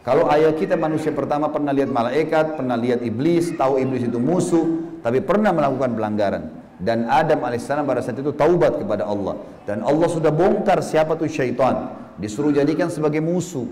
[0.04, 5.00] Kalau ayat kita manusia pertama pernah lihat malaikat, pernah lihat iblis, tahu iblis itu musuh,
[5.00, 6.44] tapi pernah melakukan pelanggaran.
[6.76, 9.40] Dan Adam alaihissalam pada saat itu taubat kepada Allah.
[9.64, 11.92] Dan Allah sudah bongkar siapa tuh syaitan.
[12.20, 13.64] Disuruh jadikan sebagai musuh.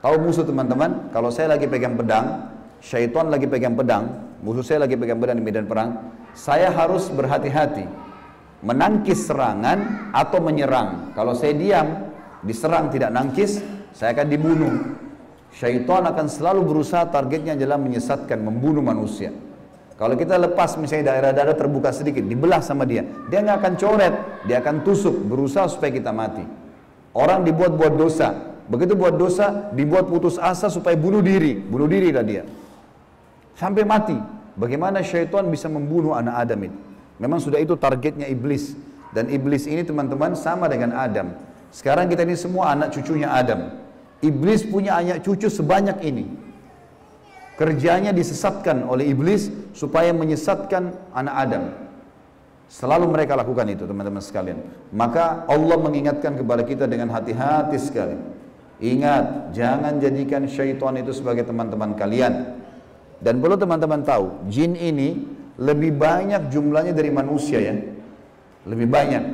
[0.00, 1.12] Tahu musuh teman-teman?
[1.12, 5.44] Kalau saya lagi pegang pedang, syaitan lagi pegang pedang, musuh saya lagi pegang pedang di
[5.44, 8.10] medan perang, saya harus berhati-hati
[8.60, 11.16] menangkis serangan atau menyerang.
[11.16, 12.12] Kalau saya diam,
[12.44, 13.64] diserang tidak nangkis,
[13.96, 14.74] saya akan dibunuh.
[15.50, 19.34] Syaitan akan selalu berusaha targetnya adalah menyesatkan, membunuh manusia.
[19.98, 24.14] Kalau kita lepas misalnya daerah-daerah terbuka sedikit, dibelah sama dia, dia nggak akan coret,
[24.48, 26.40] dia akan tusuk, berusaha supaya kita mati.
[27.12, 28.32] Orang dibuat buat dosa,
[28.70, 32.48] begitu buat dosa, dibuat putus asa supaya bunuh diri, bunuh diri lah dia,
[33.60, 34.16] sampai mati.
[34.56, 36.78] Bagaimana syaitan bisa membunuh anak Adam itu?
[37.20, 38.72] Memang sudah itu targetnya iblis.
[39.12, 41.36] Dan iblis ini teman-teman sama dengan Adam.
[41.68, 43.76] Sekarang kita ini semua anak cucunya Adam.
[44.24, 46.24] Iblis punya anak cucu sebanyak ini.
[47.60, 51.64] Kerjanya disesatkan oleh iblis supaya menyesatkan anak Adam.
[52.70, 54.64] Selalu mereka lakukan itu teman-teman sekalian.
[54.94, 58.16] Maka Allah mengingatkan kepada kita dengan hati-hati sekali.
[58.80, 62.59] Ingat, jangan jadikan syaitan itu sebagai teman-teman kalian.
[63.20, 65.28] Dan perlu teman-teman tahu, jin ini
[65.60, 67.76] lebih banyak jumlahnya dari manusia ya.
[68.64, 69.24] Lebih banyak.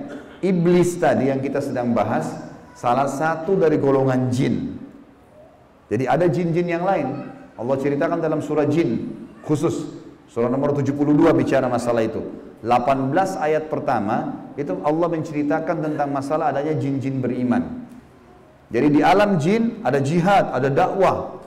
[0.42, 2.26] Iblis tadi yang kita sedang bahas,
[2.74, 4.74] salah satu dari golongan jin.
[5.86, 7.30] Jadi ada jin-jin yang lain.
[7.54, 9.06] Allah ceritakan dalam surah jin
[9.46, 9.86] khusus.
[10.26, 10.92] Surah nomor 72
[11.38, 12.20] bicara masalah itu.
[12.66, 17.86] 18 ayat pertama itu Allah menceritakan tentang masalah adanya jin-jin beriman.
[18.66, 21.38] Jadi di alam jin ada jihad, ada dakwah.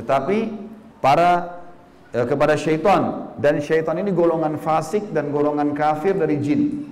[0.00, 0.65] Tetapi
[1.06, 1.62] para
[2.10, 6.82] eh, kepada syaitan dan syaitan ini golongan fasik dan golongan kafir dari jin.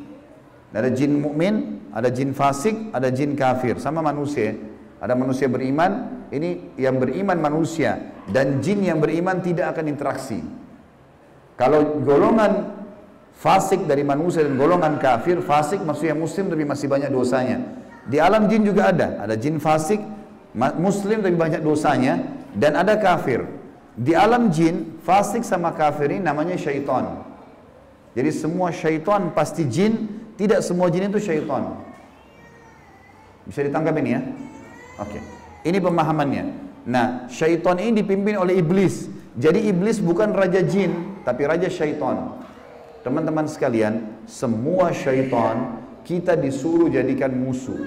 [0.71, 4.55] Ada jin mukmin, ada jin fasik, ada jin kafir, sama manusia.
[4.99, 7.99] Ada manusia beriman, ini yang beriman manusia
[8.31, 10.43] dan jin yang beriman tidak akan interaksi.
[11.55, 12.75] Kalau golongan
[13.39, 17.59] fasik dari manusia dan golongan kafir, fasik maksudnya muslim tapi masih banyak dosanya.
[18.11, 20.03] Di alam jin juga ada, ada jin fasik,
[20.57, 22.19] muslim tapi banyak dosanya
[22.57, 23.64] dan ada kafir.
[23.95, 27.23] Di alam jin, fasik sama kafir ini namanya syaitan.
[28.15, 31.79] Jadi semua syaitan pasti jin, tidak semua jin itu syaitan.
[33.47, 34.21] Bisa ditangkap ini ya?
[34.99, 35.19] Oke.
[35.63, 36.45] Ini pemahamannya.
[36.91, 39.09] Nah, syaitan ini dipimpin oleh iblis.
[39.35, 42.39] Jadi iblis bukan raja jin, tapi raja syaitan.
[43.03, 47.79] Teman-teman sekalian, semua syaitan kita disuruh jadikan musuh.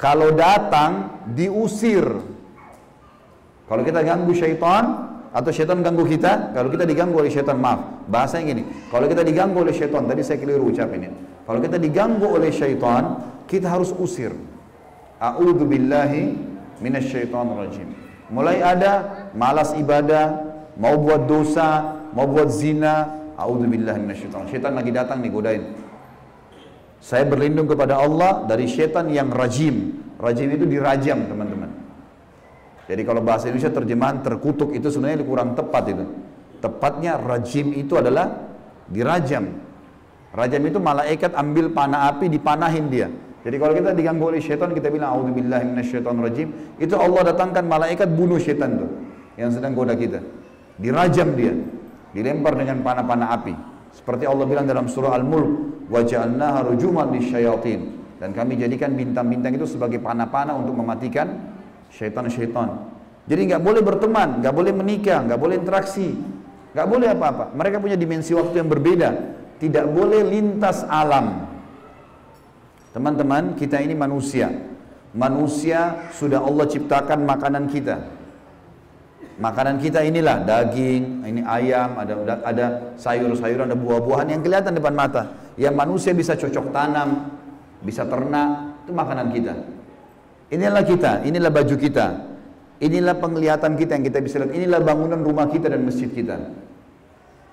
[0.00, 2.02] Kalau datang, diusir.
[3.70, 8.52] Kalau kita ganggu syaitan atau syaitan ganggu kita, kalau kita diganggu oleh syaitan, maaf, bahasanya
[8.52, 11.12] gini, kalau kita diganggu oleh syaitan, tadi saya keliru ucapin ya.
[11.48, 14.36] Kalau kita diganggu oleh syaitan, kita harus usir.
[15.16, 16.36] A'udzu billahi
[16.84, 17.88] minasyaitonir rajim.
[18.28, 18.92] Mulai ada
[19.32, 25.32] malas ibadah, mau buat dosa, mau buat zina, a'udzu billahi minasyaitonir Syaitan lagi datang nih
[25.32, 25.64] godain.
[27.02, 29.98] Saya berlindung kepada Allah dari syaitan yang rajim.
[30.22, 31.81] Rajim itu dirajam, teman-teman.
[32.90, 36.04] Jadi kalau bahasa Indonesia terjemahan terkutuk itu sebenarnya kurang tepat itu.
[36.58, 38.30] Tepatnya rajim itu adalah
[38.90, 39.58] dirajam.
[40.32, 43.08] Rajam itu malaikat ambil panah api dipanahin dia.
[43.42, 48.38] Jadi kalau kita diganggu oleh syaitan kita bilang auzubillahi rajim, itu Allah datangkan malaikat bunuh
[48.38, 48.86] syaitan itu
[49.34, 50.22] yang sedang goda kita.
[50.78, 51.52] Dirajam dia,
[52.14, 53.54] dilempar dengan panah-panah api.
[53.92, 55.50] Seperti Allah bilang dalam surah Al-Mulk,
[55.90, 57.80] "Wa ja'alnaha rujuman lisyayatin."
[58.22, 61.28] Dan kami jadikan bintang-bintang itu sebagai panah-panah untuk mematikan
[61.92, 62.90] syaitan-syaitan.
[63.28, 66.18] Jadi nggak boleh berteman, nggak boleh menikah, nggak boleh interaksi,
[66.74, 67.44] nggak boleh apa-apa.
[67.54, 69.10] Mereka punya dimensi waktu yang berbeda.
[69.62, 71.46] Tidak boleh lintas alam.
[72.90, 74.50] Teman-teman, kita ini manusia.
[75.14, 78.10] Manusia sudah Allah ciptakan makanan kita.
[79.38, 82.66] Makanan kita inilah daging, ini ayam, ada ada
[83.00, 85.32] sayur-sayuran, ada buah-buahan yang kelihatan depan mata.
[85.56, 87.32] Yang manusia bisa cocok tanam,
[87.80, 89.54] bisa ternak, itu makanan kita.
[90.52, 92.06] Inilah kita, inilah baju kita.
[92.82, 94.52] Inilah penglihatan kita yang kita bisa lihat.
[94.52, 96.36] Inilah bangunan rumah kita dan masjid kita.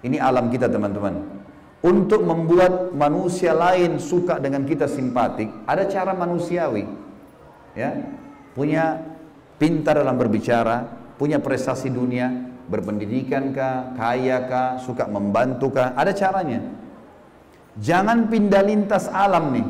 [0.03, 1.39] Ini alam kita teman-teman.
[1.79, 6.83] Untuk membuat manusia lain suka dengan kita simpatik, ada cara manusiawi.
[7.71, 8.03] Ya,
[8.51, 8.99] punya
[9.55, 10.83] pintar dalam berbicara,
[11.15, 16.67] punya prestasi dunia, berpendidikan kah, kaya kah, suka membantu kah, ada caranya.
[17.79, 19.67] Jangan pindah lintas alam nih.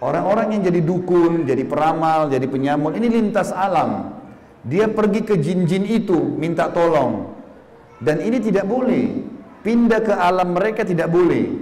[0.00, 4.16] Orang-orang yang jadi dukun, jadi peramal, jadi penyamun, ini lintas alam.
[4.64, 7.36] Dia pergi ke jin-jin itu minta tolong.
[8.00, 9.28] Dan ini tidak boleh.
[9.60, 11.52] pindah ke alam mereka tidak boleh.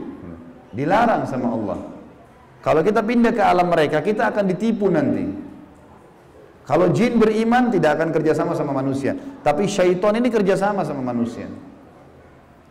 [0.71, 1.79] Dilarang sama Allah.
[2.63, 5.27] Kalau kita pindah ke alam mereka, kita akan ditipu nanti.
[6.63, 9.17] Kalau jin beriman tidak akan kerjasama sama manusia.
[9.41, 11.49] Tapi syaitan ini kerjasama sama manusia.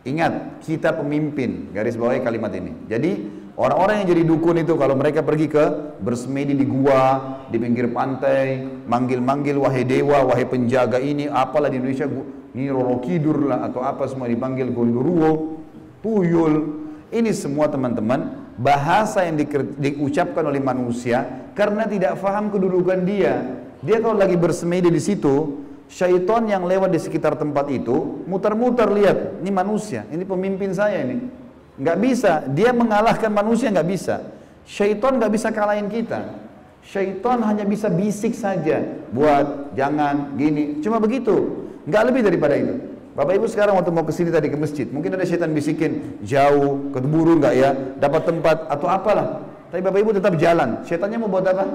[0.06, 1.74] Ingat, kita pemimpin.
[1.74, 2.72] Garis bawahi kalimat ini.
[2.88, 3.12] Jadi
[3.58, 8.64] orang-orang yang jadi dukun itu kalau mereka pergi ke bersemedi di gua, di pinggir pantai,
[8.86, 12.06] manggil-manggil wahai dewa, wahai penjaga ini, apalah di Indonesia,
[12.54, 15.60] ini Roro Kidur lah atau apa semua dipanggil Gondoruo,
[16.06, 16.86] Tuyul.
[17.08, 19.48] Ini semua teman-teman bahasa yang di,
[19.80, 23.64] diucapkan oleh manusia karena tidak faham kedudukan dia.
[23.80, 29.40] Dia kalau lagi bersemedi di situ, syaitan yang lewat di sekitar tempat itu muter-muter lihat,
[29.40, 31.47] ini manusia, ini pemimpin saya ini.
[31.78, 34.26] Nggak bisa, dia mengalahkan manusia nggak bisa.
[34.66, 36.36] Syaitan nggak bisa kalahin kita.
[36.82, 42.76] Syaitan hanya bisa bisik saja, buat jangan gini, cuma begitu, nggak lebih daripada itu.
[43.12, 46.94] Bapak Ibu sekarang waktu mau ke sini tadi ke masjid, mungkin ada syaitan bisikin jauh,
[46.96, 49.44] keburu nggak ya, dapat tempat atau apalah.
[49.68, 50.82] Tapi Bapak Ibu tetap jalan.
[50.88, 51.66] Syaitannya mau buat apa?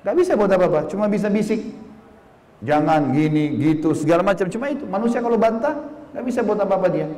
[0.00, 1.60] Gak bisa buat apa-apa, cuma bisa bisik.
[2.64, 4.48] Jangan gini, gitu, segala macam.
[4.48, 5.76] Cuma itu, manusia kalau bantah,
[6.12, 7.08] gak bisa buat apa-apa dia.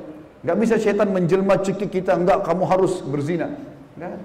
[0.42, 3.46] Gak bisa setan menjelma cekik kita, enggak kamu harus berzina.
[3.94, 4.18] Enggak.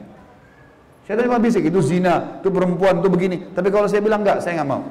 [1.05, 3.37] Setan cuma bisik, itu zina, itu perempuan, itu begini.
[3.53, 4.81] Tapi kalau saya bilang enggak, saya nggak mau.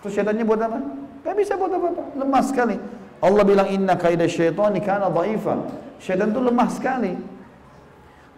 [0.00, 0.78] Terus setannya buat apa?
[1.20, 2.76] Gak bisa buat apa-apa, lemah sekali.
[3.20, 5.68] Allah bilang inna kaidah syaitani kana dhaifa.
[6.00, 7.12] Syaitan itu lemah sekali.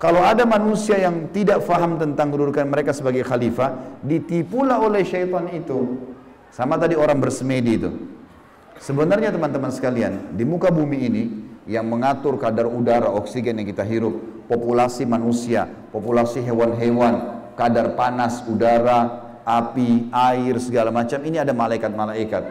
[0.02, 5.94] Kalau ada manusia yang tidak faham tentang kedudukan mereka sebagai khalifah, ditipulah oleh syaitan itu.
[6.50, 7.90] Sama tadi orang bersemedi itu.
[8.82, 11.22] Sebenarnya teman-teman sekalian, di muka bumi ini
[11.66, 19.22] yang mengatur kadar udara oksigen yang kita hirup, populasi manusia, populasi hewan-hewan, kadar panas udara,
[19.46, 22.44] api, air segala macam ini ada malaikat-malaikat.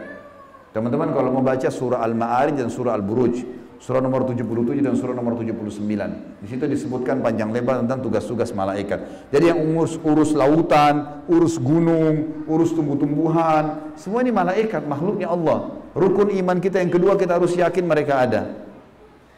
[0.72, 3.44] Teman-teman kalau mau baca surah Al-Ma'arij dan surah Al-Buruj,
[3.76, 5.84] surah nomor 77 dan surah nomor 79.
[6.40, 9.28] Di situ disebutkan panjang lebar tentang tugas-tugas malaikat.
[9.28, 15.82] Jadi yang urus urus lautan, urus gunung, urus tumbuh-tumbuhan, semua ini malaikat, makhluknya Allah.
[15.92, 18.71] Rukun iman kita yang kedua kita harus yakin mereka ada.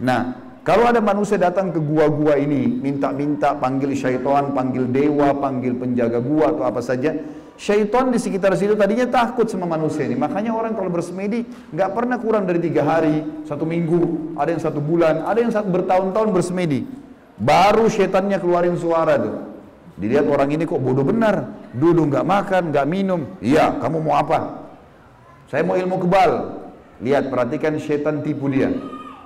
[0.03, 0.35] Nah,
[0.65, 6.57] kalau ada manusia datang ke gua-gua ini, minta-minta, panggil syaitan, panggil dewa, panggil penjaga gua
[6.57, 7.13] atau apa saja,
[7.55, 10.19] Syaitan di sekitar situ tadinya takut sama manusia ini.
[10.19, 14.83] Makanya orang kalau bersemedi nggak pernah kurang dari tiga hari, satu minggu, ada yang satu
[14.83, 16.83] bulan, ada yang bertahun-tahun bersemedi.
[17.39, 19.35] Baru syaitannya keluarin suara tuh.
[19.95, 23.39] Dilihat orang ini kok bodoh benar, duduk nggak makan, nggak minum.
[23.39, 24.67] Iya, kamu mau apa?
[25.47, 26.59] Saya mau ilmu kebal.
[27.07, 28.75] Lihat, perhatikan syaitan tipu dia.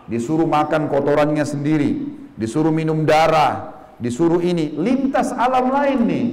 [0.08, 2.00] Disuruh makan kotorannya sendiri,
[2.34, 4.72] disuruh minum darah, disuruh ini.
[4.72, 6.26] Lintas alam lain nih.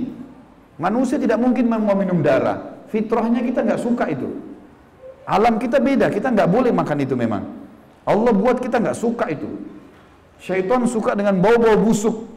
[0.80, 2.88] Manusia tidak mungkin mau minum darah.
[2.88, 4.32] Fitrahnya kita nggak suka itu.
[5.28, 7.44] Alam kita beda, kita nggak boleh makan itu memang.
[8.06, 9.50] Allah buat kita nggak suka itu.
[10.40, 12.28] Syaitan suka dengan bau-bau busuk,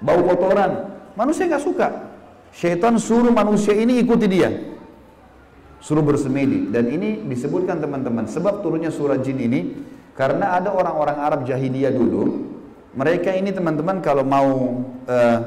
[0.00, 0.94] bau kotoran.
[1.18, 1.88] Manusia nggak suka.
[2.56, 4.48] Syaitan suruh manusia ini ikuti dia.
[5.82, 6.72] Suruh bersemedi.
[6.72, 8.24] Dan ini disebutkan teman-teman.
[8.24, 9.60] Sebab turunnya surah jin ini.
[10.16, 12.48] Karena ada orang-orang Arab jahiliyah dulu.
[12.96, 15.38] Mereka ini teman-teman kalau mau, uh,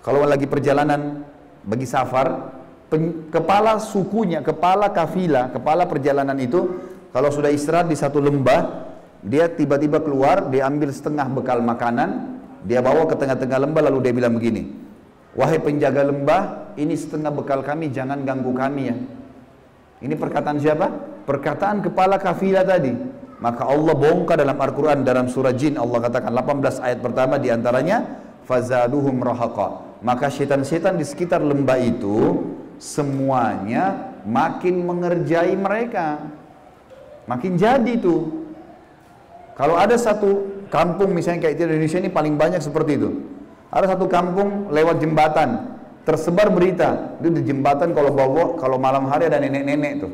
[0.00, 1.20] kalau lagi perjalanan
[1.60, 2.56] bagi safar
[2.88, 6.80] pen, kepala sukunya, kepala kafilah, kepala perjalanan itu
[7.12, 8.88] kalau sudah istirahat di satu lembah,
[9.20, 14.12] dia tiba-tiba keluar, dia ambil setengah bekal makanan, dia bawa ke tengah-tengah lembah lalu dia
[14.16, 14.72] bilang begini,
[15.36, 18.96] "Wahai penjaga lembah, ini setengah bekal kami, jangan ganggu kami ya."
[20.00, 20.86] Ini perkataan siapa?
[21.24, 22.92] Perkataan kepala kafilah tadi.
[23.36, 28.02] Maka Allah bongkar dalam Al-Quran dalam surah Jin Allah katakan 18 ayat pertama di antaranya
[28.48, 32.44] fazaduhum rahaqa maka setan-setan di sekitar lembah itu
[32.76, 36.20] semuanya makin mengerjai mereka.
[37.24, 38.44] Makin jadi itu.
[39.56, 43.10] Kalau ada satu kampung misalnya kayak di Indonesia ini paling banyak seperti itu.
[43.72, 45.74] Ada satu kampung lewat jembatan,
[46.04, 50.12] tersebar berita itu di jembatan kalau bawa kalau malam hari ada nenek-nenek tuh.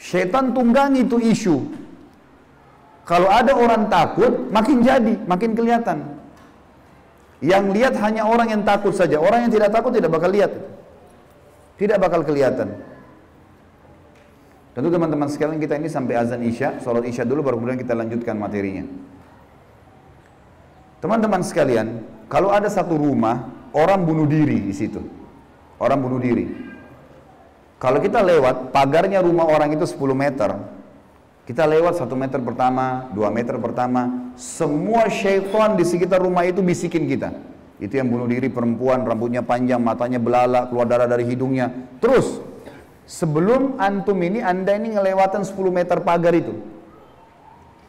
[0.00, 1.60] Setan tunggangi itu isu.
[3.04, 6.16] Kalau ada orang takut, makin jadi, makin kelihatan.
[7.44, 9.20] Yang lihat hanya orang yang takut saja.
[9.20, 10.52] Orang yang tidak takut tidak bakal lihat.
[11.76, 12.80] Tidak bakal kelihatan.
[14.72, 18.38] Tentu teman-teman sekalian kita ini sampai azan Isya, sholat Isya dulu baru kemudian kita lanjutkan
[18.38, 18.86] materinya.
[21.02, 25.02] Teman-teman sekalian, kalau ada satu rumah, orang bunuh diri di situ.
[25.80, 26.69] Orang bunuh diri.
[27.80, 30.52] Kalau kita lewat, pagarnya rumah orang itu 10 meter,
[31.48, 37.08] kita lewat satu meter pertama, dua meter pertama, semua syaitan di sekitar rumah itu bisikin
[37.08, 37.32] kita.
[37.80, 41.72] Itu yang bunuh diri perempuan, rambutnya panjang, matanya belalak, keluar darah dari hidungnya.
[41.98, 42.44] Terus,
[43.08, 46.60] sebelum antum ini, anda ini ngelewatan 10 meter pagar itu.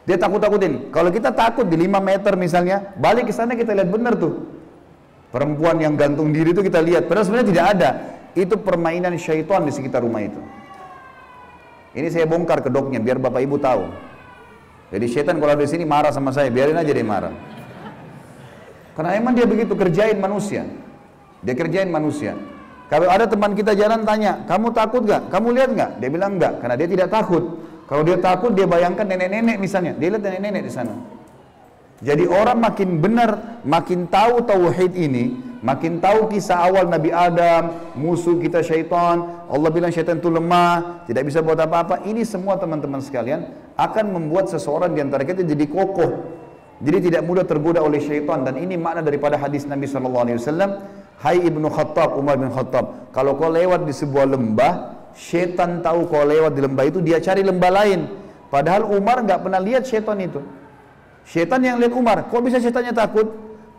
[0.08, 0.88] Dia takut-takutin.
[0.90, 4.42] Kalau kita takut di 5 meter misalnya, balik ke sana kita lihat benar tuh.
[5.30, 7.06] Perempuan yang gantung diri itu kita lihat.
[7.06, 7.90] Padahal sebenarnya tidak ada.
[8.32, 10.40] Itu permainan syaitan di sekitar rumah itu.
[11.92, 13.84] Ini saya bongkar kedoknya biar bapak ibu tahu.
[14.92, 17.32] Jadi syaitan kalau ada di sini marah sama saya, biarin aja dia marah.
[18.92, 20.68] Karena emang dia begitu kerjain manusia.
[21.44, 22.36] Dia kerjain manusia.
[22.92, 25.32] Kalau ada teman kita jalan tanya, kamu takut gak?
[25.32, 25.90] Kamu lihat gak?
[25.96, 27.56] Dia bilang enggak, karena dia tidak takut.
[27.88, 29.92] Kalau dia takut, dia bayangkan nenek-nenek misalnya.
[29.96, 30.92] Dia lihat nenek-nenek di sana.
[32.04, 38.36] Jadi orang makin benar, makin tahu tauhid ini, makin tahu kisah awal Nabi Adam, musuh
[38.36, 42.02] kita syaitan, Allah bilang syaitan itu lemah, tidak bisa buat apa-apa.
[42.04, 43.48] Ini semua teman-teman sekalian
[43.78, 46.42] akan membuat seseorang di antara kita jadi kokoh.
[46.82, 50.82] Jadi tidak mudah tergoda oleh syaitan dan ini makna daripada hadis Nabi wasallam
[51.22, 56.26] Hai Ibnu Khattab, Umar bin Khattab, kalau kau lewat di sebuah lembah, setan tahu kau
[56.26, 58.10] lewat di lembah itu, dia cari lembah lain.
[58.50, 60.42] Padahal Umar nggak pernah lihat setan itu.
[61.22, 63.30] Setan yang lihat Umar, kok bisa setannya takut?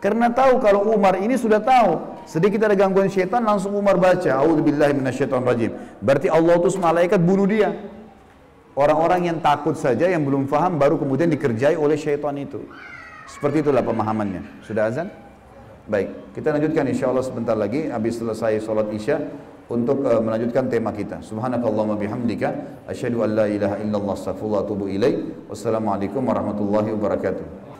[0.04, 1.96] Karena tahu kalau Umar ini sudah tahu.
[2.28, 4.44] Sedikit ada gangguan setan, langsung Umar baca,
[5.48, 5.72] rajim.
[6.04, 7.72] Berarti Allah utus malaikat bunuh dia.
[8.76, 12.60] Orang-orang yang takut saja, yang belum faham, baru kemudian dikerjai oleh syaitan itu.
[13.24, 14.44] Seperti itulah pemahamannya.
[14.60, 15.08] Sudah azan?
[15.88, 19.24] Baik, kita lanjutkan insya Allah sebentar lagi habis selesai sholat isya
[19.72, 21.24] untuk uh, melanjutkan tema kita.
[21.24, 24.84] Subhanakallahumma bihamdika asyhadu an la ilaha illallah astaghfirullah wa atubu.
[25.48, 27.73] Wassalamualaikum warahmatullahi wabarakatuh.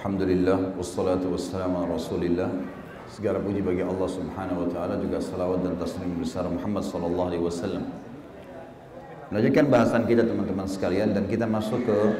[0.00, 2.48] Alhamdulillah wassalatu wassalamu ala Rasulillah.
[3.04, 7.44] Segala puji bagi Allah Subhanahu wa taala juga salawat dan taslim besar Muhammad sallallahu alaihi
[7.44, 7.84] wasallam.
[9.28, 12.16] Melanjutkan bahasan kita teman-teman sekalian dan kita masuk ke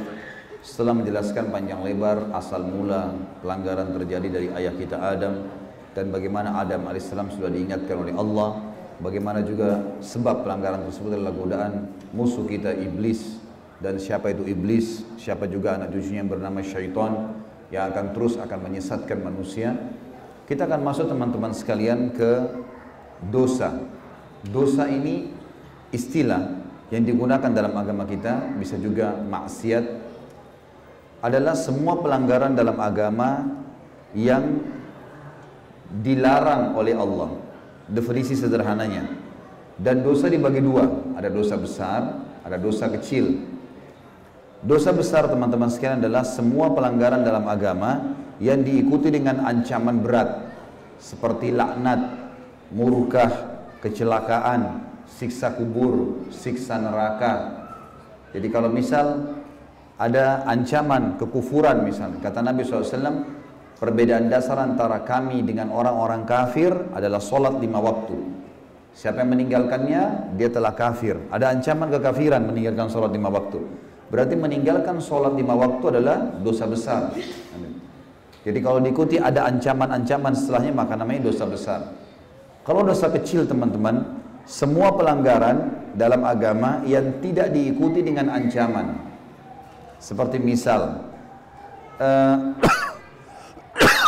[0.60, 5.48] setelah menjelaskan panjang lebar asal mula pelanggaran terjadi dari ayah kita Adam
[5.96, 8.60] dan bagaimana Adam alaihissalam sudah diingatkan oleh Allah,
[9.00, 13.40] bagaimana juga sebab pelanggaran tersebut adalah godaan musuh kita iblis
[13.80, 17.39] dan siapa itu iblis, siapa juga anak cucunya yang bernama syaitan
[17.70, 19.74] yang akan terus akan menyesatkan manusia.
[20.46, 22.30] Kita akan masuk teman-teman sekalian ke
[23.30, 23.78] dosa.
[24.42, 25.30] Dosa ini
[25.94, 26.58] istilah
[26.90, 29.84] yang digunakan dalam agama kita bisa juga maksiat
[31.22, 33.46] adalah semua pelanggaran dalam agama
[34.16, 34.58] yang
[36.02, 37.30] dilarang oleh Allah.
[37.86, 39.06] Definisi sederhananya.
[39.80, 43.49] Dan dosa dibagi dua, ada dosa besar, ada dosa kecil.
[44.60, 50.52] Dosa besar teman-teman sekalian adalah semua pelanggaran dalam agama yang diikuti dengan ancaman berat
[51.00, 51.96] seperti laknat,
[52.68, 53.32] murkah,
[53.80, 57.56] kecelakaan, siksa kubur, siksa neraka.
[58.36, 59.32] Jadi kalau misal
[59.96, 62.20] ada ancaman kekufuran misalnya.
[62.20, 63.24] Kata Nabi SAW,
[63.80, 68.16] perbedaan dasar antara kami dengan orang-orang kafir adalah solat lima waktu.
[68.92, 71.16] Siapa yang meninggalkannya, dia telah kafir.
[71.32, 73.88] Ada ancaman kekafiran meninggalkan solat lima waktu.
[74.10, 77.14] Berarti meninggalkan solat lima waktu adalah dosa besar.
[78.42, 81.80] Jadi kalau diikuti ada ancaman-ancaman setelahnya maka namanya dosa besar.
[82.66, 88.98] Kalau dosa kecil teman-teman, semua pelanggaran dalam agama yang tidak diikuti dengan ancaman
[90.00, 91.06] seperti misal
[92.00, 92.36] uh,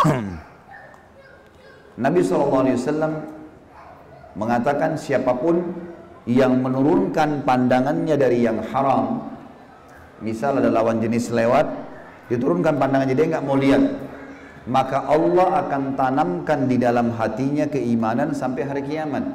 [2.03, 2.65] Nabi SAW
[4.33, 5.61] mengatakan siapa pun
[6.25, 9.32] yang menurunkan pandangannya dari yang haram
[10.23, 11.67] misal ada lawan jenis lewat
[12.33, 13.83] diturunkan pandangannya dia nggak mau lihat.
[14.63, 19.27] Maka Allah akan tanamkan di dalam hatinya keimanan sampai hari kiamat.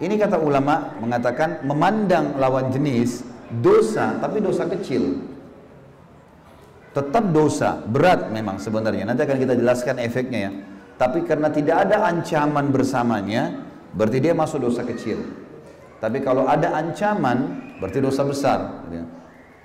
[0.00, 3.26] Ini kata ulama mengatakan memandang lawan jenis
[3.60, 5.26] dosa tapi dosa kecil.
[6.94, 9.10] Tetap dosa berat memang sebenarnya.
[9.10, 10.52] Nanti akan kita jelaskan efeknya ya.
[10.96, 15.18] Tapi karena tidak ada ancaman bersamanya berarti dia masuk dosa kecil.
[15.98, 18.88] Tapi kalau ada ancaman berarti dosa besar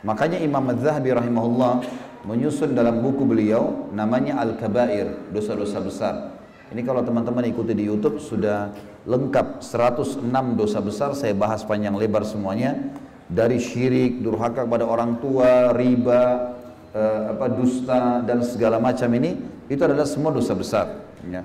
[0.05, 1.81] makanya Imam Az-Zahabi rahimahullah
[2.29, 6.15] menyusun dalam buku beliau namanya Al-Kabair dosa-dosa besar
[6.69, 8.69] ini kalau teman-teman ikuti di YouTube sudah
[9.09, 10.21] lengkap 106
[10.57, 12.77] dosa besar saya bahas panjang lebar semuanya
[13.25, 16.53] dari syirik, durhaka kepada orang tua, riba,
[16.93, 20.85] eh, apa dusta dan segala macam ini itu adalah semua dosa besar
[21.25, 21.41] ya.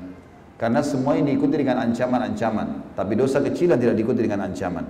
[0.60, 4.84] Karena semua ini diikuti dengan ancaman-ancaman, tapi dosa kecil yang tidak diikuti dengan ancaman.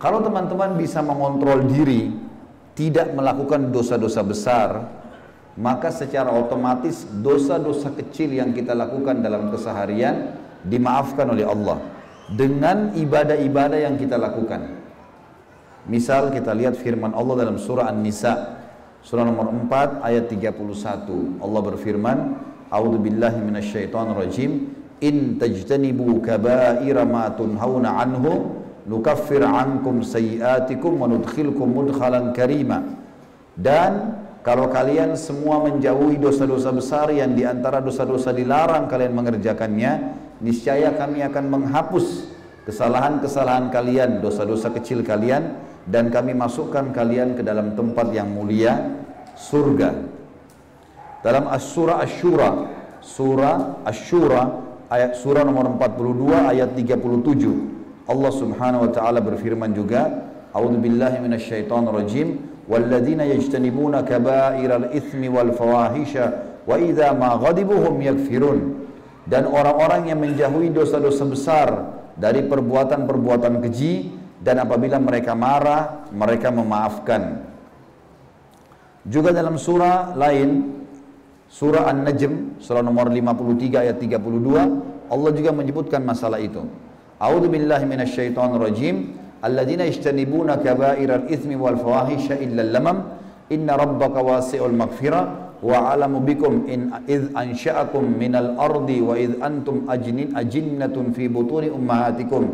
[0.00, 2.08] Kalau teman-teman bisa mengontrol diri
[2.76, 4.70] tidak melakukan dosa-dosa besar,
[5.56, 11.80] maka secara otomatis dosa-dosa kecil yang kita lakukan dalam keseharian dimaafkan oleh Allah
[12.28, 14.76] dengan ibadah-ibadah yang kita lakukan.
[15.88, 18.56] Misal kita lihat firman Allah dalam surah An-Nisa
[19.06, 21.38] surah nomor 4 ayat 31.
[21.38, 22.18] Allah berfirman,
[22.74, 24.50] "A'udzu billahi minasyaitonir rajim.
[24.98, 32.82] In tajtanibu kaba'ira ma tunhauna anhu nukaffir ankum sayiatikum wa nudkhilkum mudkhalan karima.
[33.58, 39.92] Dan kalau kalian semua menjauhi dosa-dosa besar yang di antara dosa-dosa dilarang kalian mengerjakannya
[40.38, 42.30] niscaya kami akan menghapus
[42.62, 49.02] kesalahan-kesalahan kalian dosa-dosa kecil kalian dan kami masukkan kalian ke dalam tempat yang mulia
[49.34, 50.14] surga.
[51.26, 52.06] Dalam as-surah
[53.02, 54.42] surah asy-syura
[54.90, 57.75] ayat surah nomor 42 ayat 37
[58.06, 60.26] Allah Subhanahu wa taala berfirman juga
[60.56, 62.28] A'udzu billahi minasyaitonir rajim.
[62.66, 68.88] Walladzina yajtanibuna kaba'iral itsmi wal fawahisha wa idza ma ghadibuhum yakfirun.
[69.28, 71.68] Dan orang-orang yang menjauhi dosa-dosa besar
[72.16, 77.44] dari perbuatan-perbuatan keji dan apabila mereka marah mereka memaafkan.
[79.06, 80.74] Juga dalam surah lain
[81.46, 84.18] surah An-Najm surah nomor 53 ayat 32
[85.06, 86.66] Allah juga menyebutkan masalah itu
[87.16, 88.96] A'udzu billahi minasyaitonir rajim
[89.40, 93.16] alladzina yajtanibuna kaba'iral itsmi wal fawahisha illa lamam
[93.48, 99.88] inna rabbaka wasi'ul maghfirah wa alamu bikum in id ansha'akum minal ardi wa id antum
[99.88, 102.52] ajnin ajinnatun fi butuni ummahatikum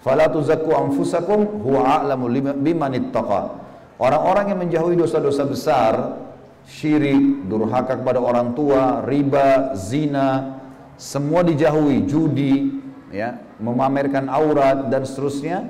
[0.00, 3.60] fala tuzakku anfusakum huwa a'lamu biman ittaqa
[4.00, 5.94] orang-orang yang menjauhi dosa-dosa besar
[6.64, 10.56] syirik durhaka kepada orang tua riba zina
[10.96, 12.72] semua dijauhi judi
[13.12, 15.66] ya memamerkan aurat dan seterusnya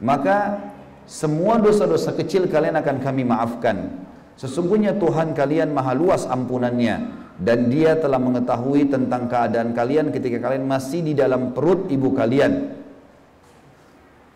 [0.00, 0.70] maka
[1.10, 4.06] semua dosa-dosa kecil kalian akan kami maafkan.
[4.38, 10.64] Sesungguhnya Tuhan kalian maha luas ampunannya dan dia telah mengetahui tentang keadaan kalian ketika kalian
[10.64, 12.72] masih di dalam perut ibu kalian.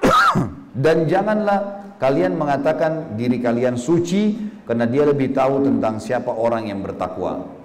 [0.85, 6.85] dan janganlah kalian mengatakan diri kalian suci karena dia lebih tahu tentang siapa orang yang
[6.85, 7.64] bertakwa.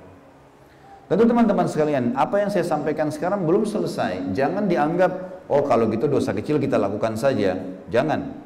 [1.10, 4.30] Tentu teman-teman sekalian, apa yang saya sampaikan sekarang belum selesai.
[4.38, 7.58] Jangan dianggap, oh kalau gitu dosa kecil kita lakukan saja.
[7.90, 8.38] Jangan.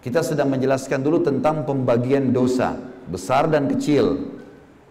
[0.00, 2.72] Kita sedang menjelaskan dulu tentang pembagian dosa,
[3.04, 4.16] besar dan kecil.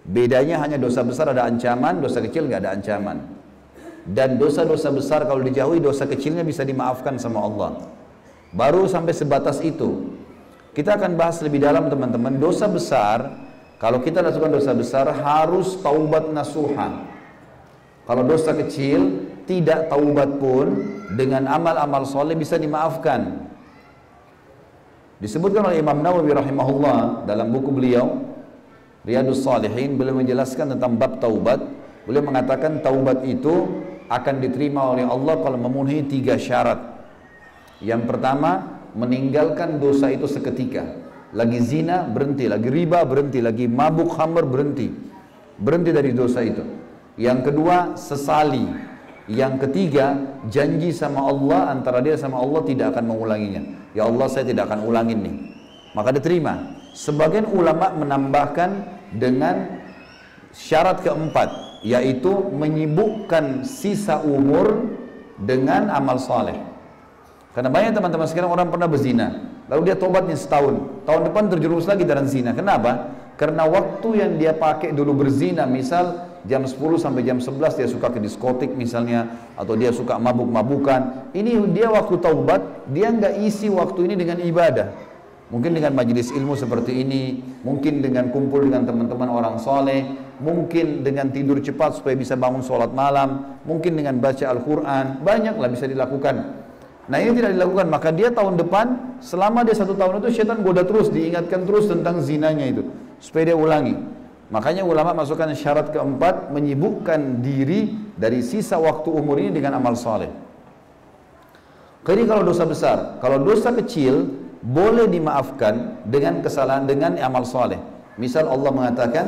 [0.05, 3.25] Bedanya hanya dosa besar ada ancaman, dosa kecil nggak ada ancaman.
[4.05, 7.89] Dan dosa-dosa besar kalau dijauhi, dosa kecilnya bisa dimaafkan sama Allah.
[8.53, 10.13] Baru sampai sebatas itu.
[10.77, 13.42] Kita akan bahas lebih dalam teman-teman, dosa besar
[13.83, 17.03] kalau kita lakukan dosa besar harus taubat nasuha.
[18.07, 20.71] Kalau dosa kecil tidak taubat pun
[21.19, 23.43] dengan amal-amal soleh bisa dimaafkan.
[25.19, 28.23] Disebutkan oleh Imam Nawawi rahimahullah dalam buku beliau
[29.03, 31.59] Riyadus Salihin beliau menjelaskan tentang bab taubat.
[32.07, 36.79] Beliau mengatakan taubat itu akan diterima oleh Allah kalau memenuhi tiga syarat.
[37.83, 41.02] Yang pertama, meninggalkan dosa itu seketika
[41.33, 44.87] lagi zina berhenti, lagi riba berhenti, lagi mabuk khamr berhenti.
[45.57, 46.61] Berhenti dari dosa itu.
[47.17, 48.65] Yang kedua, sesali.
[49.29, 50.17] Yang ketiga,
[50.49, 53.61] janji sama Allah antara dia sama Allah tidak akan mengulanginya.
[53.93, 55.35] Ya Allah, saya tidak akan ulangin nih.
[55.93, 56.81] Maka diterima.
[56.93, 58.69] Sebagian ulama menambahkan
[59.17, 59.81] dengan
[60.53, 64.93] syarat keempat, yaitu menyibukkan sisa umur
[65.41, 66.72] dengan amal saleh.
[67.53, 71.05] Karena banyak teman-teman sekarang orang pernah berzina, Lalu dia tobatnya setahun.
[71.07, 72.51] Tahun depan terjerumus lagi dalam zina.
[72.51, 73.15] Kenapa?
[73.39, 78.11] Karena waktu yang dia pakai dulu berzina, misal jam 10 sampai jam 11 dia suka
[78.11, 81.31] ke diskotik misalnya, atau dia suka mabuk-mabukan.
[81.31, 84.91] Ini dia waktu taubat, dia nggak isi waktu ini dengan ibadah.
[85.49, 90.01] Mungkin dengan majelis ilmu seperti ini, mungkin dengan kumpul dengan teman-teman orang soleh,
[90.41, 95.85] mungkin dengan tidur cepat supaya bisa bangun sholat malam, mungkin dengan baca Al-Quran, banyaklah bisa
[95.85, 96.62] dilakukan.
[97.03, 100.87] Nah ini tidak dilakukan, maka dia tahun depan, selama dia satu tahun itu syaitan goda
[100.87, 102.87] terus, diingatkan terus tentang zinanya itu.
[103.19, 103.99] Supaya dia ulangi.
[104.53, 110.31] Makanya ulama masukkan syarat keempat, menyibukkan diri dari sisa waktu umur ini dengan amal soleh.
[112.03, 114.27] Jadi kalau dosa besar, kalau dosa kecil,
[114.63, 117.79] boleh dimaafkan dengan kesalahan, dengan amal soleh.
[118.15, 119.25] Misal Allah mengatakan,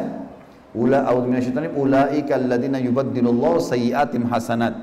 [0.76, 4.76] Ula a'udzu minasyaitonir ulaika alladziina yubaddilullahu sayyi'atim hasanat.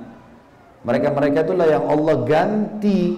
[0.82, 3.14] Mereka-mereka itulah yang Allah ganti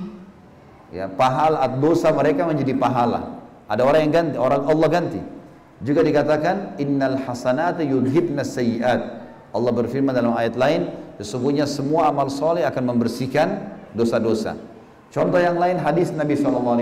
[0.93, 3.41] ya pahala dosa mereka menjadi pahala.
[3.65, 5.21] Ada orang yang ganti, orang Allah ganti.
[5.81, 9.01] Juga dikatakan innal hasanat yudhibna sayyiat.
[9.57, 14.61] Allah berfirman dalam ayat lain, sesungguhnya semua amal soleh akan membersihkan dosa-dosa.
[15.09, 16.77] Contoh yang lain hadis Nabi SAW.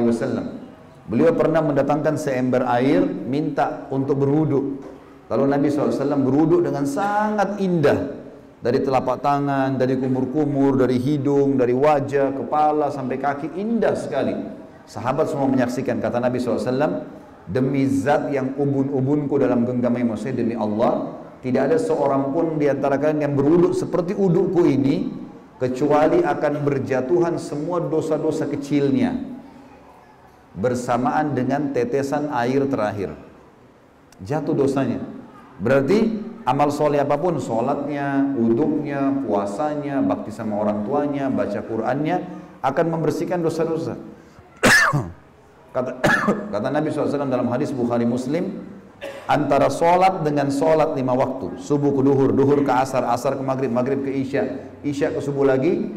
[1.06, 4.82] Beliau pernah mendatangkan seember air, minta untuk berwudu.
[5.30, 8.21] Lalu Nabi SAW berwudu dengan sangat indah
[8.62, 14.32] dari telapak tangan, dari kumur-kumur, dari hidung, dari wajah, kepala sampai kaki indah sekali.
[14.86, 17.02] Sahabat semua menyaksikan kata Nabi SAW,
[17.50, 23.02] demi zat yang ubun-ubunku dalam genggamnya saya demi Allah, tidak ada seorang pun di antara
[23.02, 25.10] kalian yang beruduk seperti udukku ini,
[25.58, 29.34] kecuali akan berjatuhan semua dosa-dosa kecilnya
[30.54, 33.10] bersamaan dengan tetesan air terakhir.
[34.22, 35.02] Jatuh dosanya.
[35.58, 42.16] Berarti amal soleh apa pun, sholatnya, uduknya, puasanya, bakti sama orang tuanya, baca Qur'annya,
[42.62, 43.98] akan membersihkan dosa-dosa.
[45.74, 45.98] kata,
[46.54, 48.62] kata Nabi SAW dalam hadis Bukhari Muslim,
[49.26, 53.70] antara sholat dengan sholat lima waktu subuh ke duhur, duhur ke asar, asar ke maghrib,
[53.70, 55.90] maghrib ke isya isya ke subuh lagi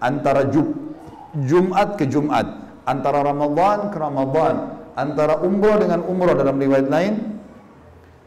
[0.00, 0.96] antara Jum
[1.44, 2.48] Jumat ke Jumat
[2.88, 4.54] antara Ramadan ke Ramadan
[4.96, 7.35] antara umroh dengan umroh dalam riwayat lain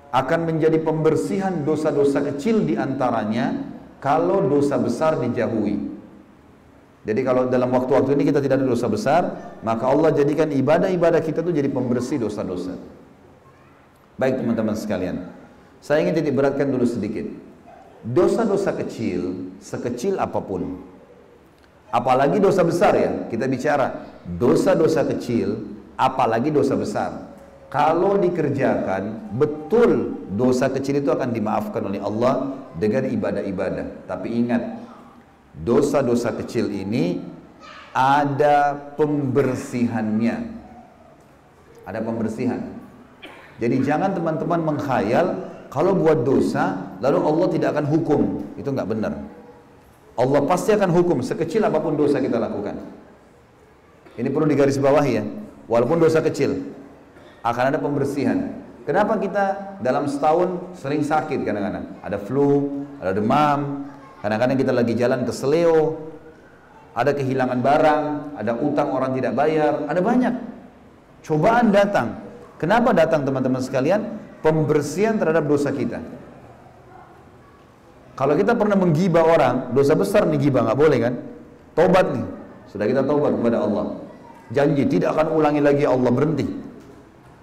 [0.10, 3.54] akan menjadi pembersihan dosa-dosa kecil di antaranya
[4.02, 5.78] kalau dosa besar dijauhi
[7.06, 9.22] jadi kalau dalam waktu-waktu ini kita tidak ada dosa besar
[9.62, 12.74] maka Allah jadikan ibadah-ibadah kita itu jadi pembersih dosa-dosa
[14.20, 15.32] Baik teman-teman sekalian,
[15.80, 17.24] saya ingin titik beratkan dulu sedikit.
[18.04, 20.76] Dosa-dosa kecil, sekecil apa pun,
[21.88, 25.64] apalagi dosa besar ya, kita bicara dosa-dosa kecil,
[25.96, 27.29] apalagi dosa besar.
[27.70, 34.10] Kalau dikerjakan, betul dosa kecil itu akan dimaafkan oleh Allah dengan ibadah-ibadah.
[34.10, 34.82] Tapi ingat,
[35.62, 37.22] dosa-dosa kecil ini
[37.94, 40.58] ada pembersihannya.
[41.86, 42.74] Ada pembersihan.
[43.62, 45.28] Jadi jangan teman-teman mengkhayal
[45.70, 48.22] kalau buat dosa lalu Allah tidak akan hukum.
[48.58, 49.14] Itu nggak benar.
[50.18, 52.82] Allah pasti akan hukum sekecil apa pun dosa kita lakukan.
[54.18, 55.24] Ini perlu digarisbawahi ya.
[55.70, 56.79] Walaupun dosa kecil
[57.46, 58.60] akan ada pembersihan.
[58.84, 62.00] Kenapa kita dalam setahun sering sakit kadang-kadang?
[62.02, 63.86] Ada flu, ada demam,
[64.24, 66.10] kadang-kadang kita lagi jalan ke seleo,
[66.98, 68.06] ada kehilangan barang,
[68.40, 70.34] ada utang orang tidak bayar, ada banyak.
[71.22, 72.30] Cobaan datang,
[72.60, 74.20] Kenapa datang teman-teman sekalian?
[74.44, 76.04] Pembersihan terhadap dosa kita.
[78.20, 81.14] Kalau kita pernah menggibah orang, dosa besar nih gibah, nggak boleh kan?
[81.72, 82.26] Tobat nih,
[82.68, 83.96] sudah kita tobat kepada Allah.
[84.52, 86.48] Janji tidak akan ulangi lagi Allah berhenti.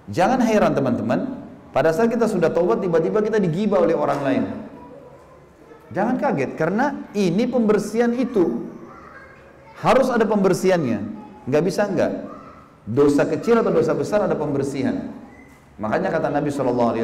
[0.07, 1.43] Jangan heran teman-teman,
[1.75, 4.43] pada saat kita sudah tobat tiba-tiba kita digibah oleh orang lain.
[5.91, 8.67] Jangan kaget karena ini pembersihan itu
[9.79, 10.99] harus ada pembersihannya.
[11.47, 12.27] Nggak bisa enggak.
[12.87, 15.11] Dosa kecil atau dosa besar ada pembersihan.
[15.77, 16.97] Makanya kata Nabi SAW,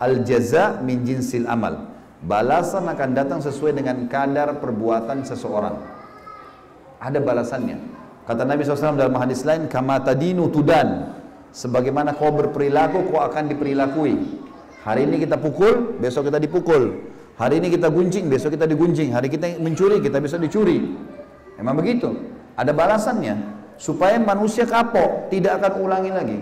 [0.00, 1.92] al jaza min jinsil amal.
[2.24, 5.76] Balasan akan datang sesuai dengan kadar perbuatan seseorang.
[6.98, 7.78] Ada balasannya.
[8.24, 11.13] Kata Nabi SAW dalam hadis lain, kama tadinu tudan.
[11.54, 14.42] Sebagaimana kau berperilaku, kau akan diperilakui.
[14.82, 17.14] Hari ini kita pukul, besok kita dipukul.
[17.38, 19.14] Hari ini kita gunjing, besok kita digunjing.
[19.14, 20.82] Hari kita mencuri, kita bisa dicuri.
[21.54, 22.10] Emang begitu.
[22.58, 23.38] Ada balasannya
[23.78, 26.38] supaya manusia kapok, tidak akan ulangi lagi.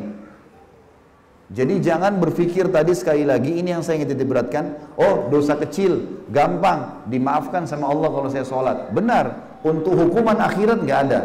[1.52, 4.96] Jadi jangan berpikir tadi sekali lagi ini yang saya ingin titik beratkan.
[4.96, 8.88] Oh dosa kecil, gampang dimaafkan sama Allah kalau saya sholat.
[8.96, 11.20] Benar, untuk hukuman akhirat nggak ada,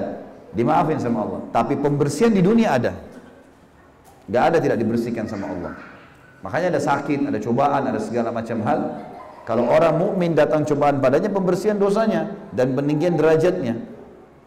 [0.52, 1.42] dimaafin sama Allah.
[1.56, 2.92] Tapi pembersihan di dunia ada,
[4.28, 5.74] nggak ada tidak dibersihkan sama Allah.
[6.46, 8.80] Makanya ada sakit, ada cobaan, ada segala macam hal.
[9.48, 13.80] Kalau orang mukmin datang cobaan padanya pembersihan dosanya dan peninggian derajatnya.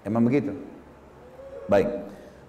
[0.04, 0.52] Emang begitu.
[1.66, 1.88] Baik.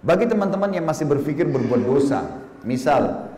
[0.02, 2.26] Bagi teman-teman yang masih berpikir berbuat dosa,
[2.66, 3.32] misal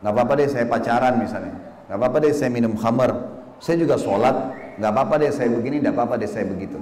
[0.00, 1.54] nggak apa-apa deh saya pacaran misalnya,
[1.86, 3.12] nggak apa-apa deh saya minum khamar,
[3.60, 4.34] saya juga sholat,
[4.80, 6.80] nggak apa-apa deh saya begini, nggak apa-apa deh saya begitu.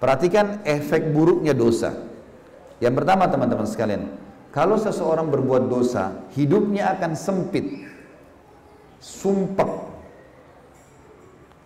[0.00, 1.92] Perhatikan efek buruknya dosa.
[2.80, 4.08] Yang pertama teman-teman sekalian,
[4.50, 7.86] kalau seseorang berbuat dosa, hidupnya akan sempit,
[8.98, 9.70] sumpek.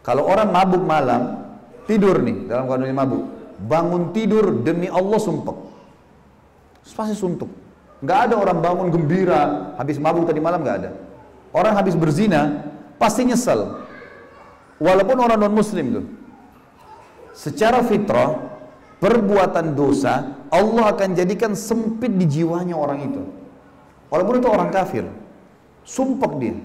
[0.05, 1.41] Kalau orang mabuk malam,
[1.89, 3.23] tidur nih dalam kondisi mabuk,
[3.65, 5.75] bangun tidur demi Allah sumpek
[6.93, 7.49] pasti suntuk.
[8.05, 10.91] Nggak ada orang bangun gembira, habis mabuk tadi malam nggak ada.
[11.57, 12.69] Orang habis berzina,
[13.01, 13.81] pasti nyesel.
[14.77, 16.07] Walaupun orang non muslim tuh.
[17.33, 18.54] Secara fitrah,
[19.03, 23.23] perbuatan dosa, Allah akan jadikan sempit di jiwanya orang itu.
[24.13, 25.05] Walaupun itu orang kafir.
[25.85, 26.57] Sumpek dia.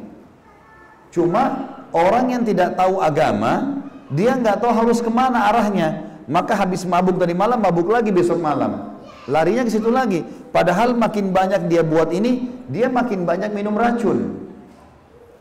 [1.09, 3.81] Cuma orang yang tidak tahu agama,
[4.13, 6.21] dia nggak tahu harus ke mana arahnya.
[6.29, 9.01] Maka habis mabuk tadi malam, mabuk lagi besok malam.
[9.25, 10.21] Larinya ke situ lagi.
[10.53, 14.45] Padahal makin banyak dia buat ini, dia makin banyak minum racun.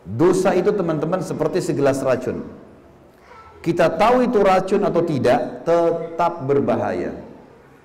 [0.09, 2.41] Dosa itu teman-teman seperti segelas racun.
[3.59, 7.11] Kita tahu itu racun atau tidak, tetap berbahaya.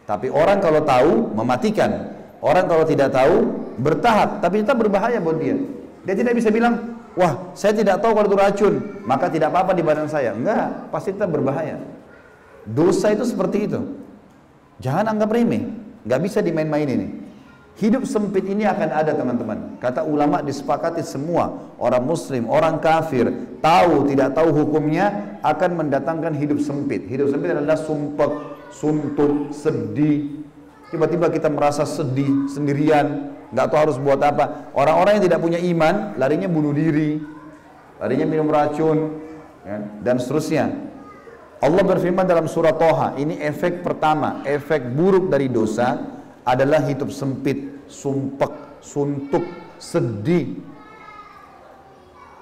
[0.06, 2.14] Tapi orang kalau tahu, mematikan.
[2.44, 3.50] Orang kalau tidak tahu,
[3.80, 4.44] bertahap.
[4.44, 5.58] Tapi tetap berbahaya buat dia.
[6.04, 8.74] Dia tidak bisa bilang, wah saya tidak tahu kalau itu racun,
[9.08, 10.36] maka tidak apa-apa di badan saya.
[10.36, 11.80] Enggak, pasti tetap berbahaya.
[12.68, 13.80] Dosa itu seperti itu.
[14.84, 15.64] Jangan anggap remeh.
[16.04, 17.08] Nggak bisa dimain-main ini.
[17.74, 19.82] Hidup sempit ini akan ada teman-teman.
[19.82, 23.34] Kata ulama disepakati semua orang muslim, orang kafir,
[23.66, 27.10] tahu tidak tahu hukumnya akan mendatangkan hidup sempit.
[27.10, 28.30] Hidup sempit adalah sumpek,
[28.70, 30.46] suntuk, sedih.
[30.94, 34.70] Tiba-tiba kita merasa sedih sendirian, nggak tahu harus buat apa.
[34.78, 37.18] Orang-orang yang tidak punya iman larinya bunuh diri,
[37.98, 39.18] larinya minum racun,
[39.66, 40.94] ya, dan seterusnya.
[41.58, 47.84] Allah berfirman dalam surah Toha, ini efek pertama, efek buruk dari dosa adalah hidup sempit,
[47.88, 48.52] sumpek,
[48.84, 49.44] suntuk,
[49.80, 50.60] sedih.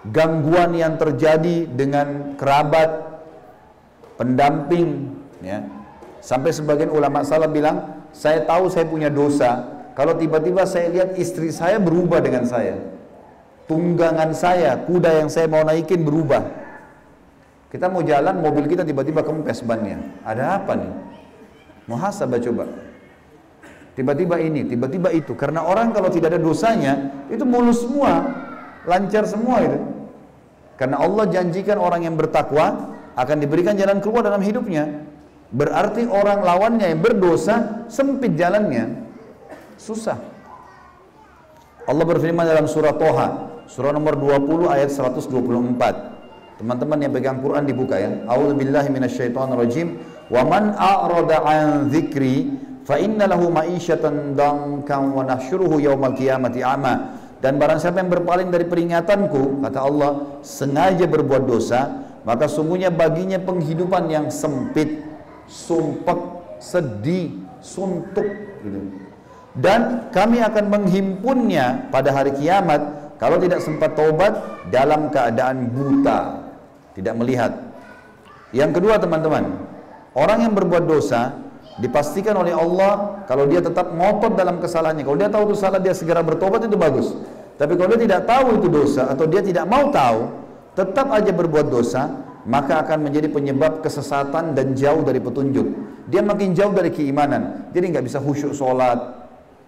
[0.09, 2.89] Gangguan yang terjadi dengan kerabat,
[4.17, 5.13] pendamping,
[5.45, 5.61] ya.
[6.21, 11.53] Sampai sebagian ulama salah bilang, saya tahu saya punya dosa, kalau tiba-tiba saya lihat istri
[11.53, 12.77] saya berubah dengan saya.
[13.69, 16.43] Tunggangan saya, kuda yang saya mau naikin berubah.
[17.71, 20.01] Kita mau jalan, mobil kita tiba-tiba kempes bannya.
[20.27, 20.91] Ada apa nih?
[21.87, 22.65] Muhasabah coba.
[23.91, 25.35] Tiba-tiba ini, tiba-tiba itu.
[25.35, 28.23] Karena orang kalau tidak ada dosanya, itu mulus semua,
[28.87, 29.79] lancar semua itu.
[30.79, 35.03] Karena Allah janjikan orang yang bertakwa akan diberikan jalan keluar dalam hidupnya.
[35.51, 39.03] Berarti orang lawannya yang berdosa sempit jalannya.
[39.75, 40.15] Susah.
[41.83, 43.27] Allah berfirman dalam surah Toha,
[43.67, 46.63] surah nomor 20 ayat 124.
[46.63, 48.23] Teman-teman yang pegang Quran dibuka ya.
[48.31, 49.87] A'udzubillahi minasyaitonirrajim.
[50.31, 52.53] Wa man a'rada an dzikri
[52.85, 57.19] fa inna lahu ma'isyatan dankan wa nahsyuruhu yaumal qiyamati ama.
[57.41, 60.11] Dan barang siapa yang berpaling dari peringatanku kata Allah
[60.45, 65.01] sengaja berbuat dosa maka sungguhnya baginya penghidupan yang sempit
[65.49, 66.17] sumpek
[66.61, 68.25] sedih suntuk
[68.61, 68.79] gitu.
[69.57, 72.79] Dan kami akan menghimpunnya pada hari kiamat
[73.19, 74.31] kalau tidak sempat taubat
[74.71, 76.45] dalam keadaan buta
[76.95, 77.51] tidak melihat.
[78.53, 79.57] Yang kedua teman-teman
[80.13, 81.35] orang yang berbuat dosa
[81.81, 85.01] dipastikan oleh Allah kalau dia tetap ngotot dalam kesalahannya.
[85.01, 87.17] Kalau dia tahu itu salah dia segera bertobat itu bagus.
[87.57, 90.29] Tapi kalau dia tidak tahu itu dosa atau dia tidak mau tahu
[90.77, 92.07] tetap aja berbuat dosa
[92.45, 95.67] maka akan menjadi penyebab kesesatan dan jauh dari petunjuk.
[96.09, 97.73] Dia makin jauh dari keimanan.
[97.73, 98.97] Jadi nggak bisa khusyuk sholat.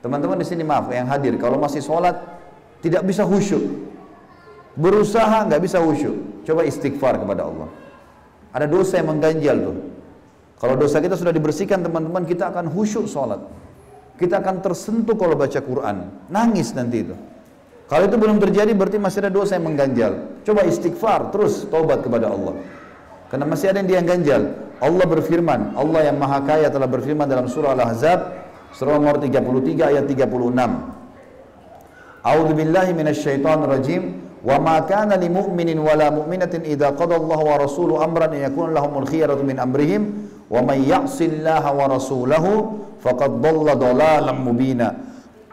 [0.05, 1.37] Teman-teman di sini maaf yang hadir.
[1.41, 2.17] Kalau masih sholat
[2.85, 3.61] tidak bisa khusyuk.
[4.77, 6.45] Berusaha nggak bisa khusyuk.
[6.45, 7.69] Coba istighfar kepada Allah.
[8.53, 9.92] Ada dosa yang mengganjal tuh
[10.59, 13.43] kalau dosa kita sudah dibersihkan teman-teman, kita akan khusyuk sholat.
[14.15, 16.29] Kita akan tersentuh kalau baca Quran.
[16.29, 17.15] Nangis nanti itu.
[17.91, 20.41] Kalau itu belum terjadi berarti masih ada dosa yang mengganjal.
[20.47, 22.55] Coba istighfar, terus taubat kepada Allah.
[23.27, 24.41] Karena masih ada yang dia ganjal.
[24.79, 28.19] Allah berfirman, Allah yang maha kaya telah berfirman dalam surah Al-Ahzab,
[28.71, 30.23] surah nomor 33 ayat 36.
[32.23, 34.03] A'udzu billahi minasyaitonir rajim.
[34.43, 39.07] Wa ma kana lil mu'minin wala mu'minatin idza Allah wa rasuluhu amran an yakuna lahumul
[39.07, 44.37] khiyaratu min amrihim wa may ya'sillaha wa rasulahu faqad dhalla dhalalan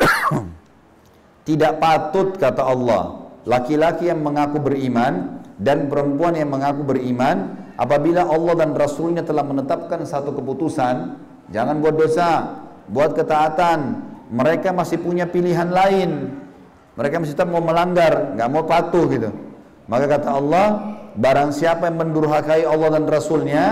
[1.48, 8.60] tidak patut kata Allah laki-laki yang mengaku beriman dan perempuan yang mengaku beriman apabila Allah
[8.60, 11.16] dan Rasulnya telah menetapkan satu keputusan
[11.48, 14.10] jangan buat dosa buat ketaatan.
[14.30, 16.30] Mereka masih punya pilihan lain.
[16.94, 19.30] Mereka masih tetap mau melanggar nggak mau patuh gitu.
[19.90, 20.66] Maka kata Allah
[21.18, 23.64] barang siapa yang mendurhakai Allah dan Rasulnya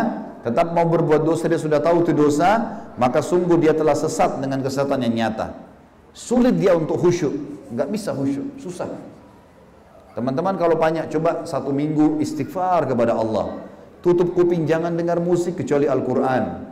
[0.49, 4.64] tetap mau berbuat dosa dia sudah tahu itu dosa maka sungguh dia telah sesat dengan
[4.64, 5.53] kesesatan yang nyata.
[6.16, 7.30] Sulit dia untuk khusyuk.
[7.68, 8.57] Nggak bisa khusyuk.
[8.57, 8.88] Susah.
[10.16, 13.61] Teman-teman kalau banyak coba satu minggu istighfar kepada Allah.
[14.03, 16.66] Tutup kuping jangan dengar musik kecuali Al-Quran.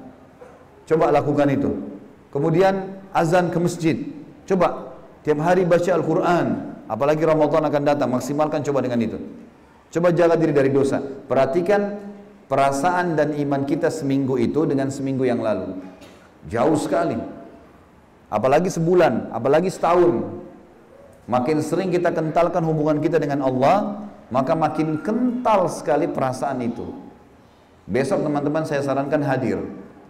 [0.89, 1.71] Coba lakukan itu.
[2.33, 3.97] Kemudian azan ke masjid.
[4.51, 6.47] Coba tiap hari baca Al-Quran.
[6.91, 8.09] Apalagi Ramadan akan datang.
[8.11, 9.19] Maksimalkan coba dengan itu.
[9.95, 10.99] Coba jaga diri dari dosa.
[11.03, 12.06] Perhatikan
[12.47, 15.79] perasaan dan iman kita seminggu itu dengan seminggu yang lalu.
[16.47, 17.19] Jauh sekali.
[18.31, 20.43] Apalagi sebulan, apalagi setahun.
[21.27, 26.87] Makin sering kita kentalkan hubungan kita dengan Allah, maka makin kental sekali perasaan itu.
[27.87, 29.63] Besok teman-teman saya sarankan hadir.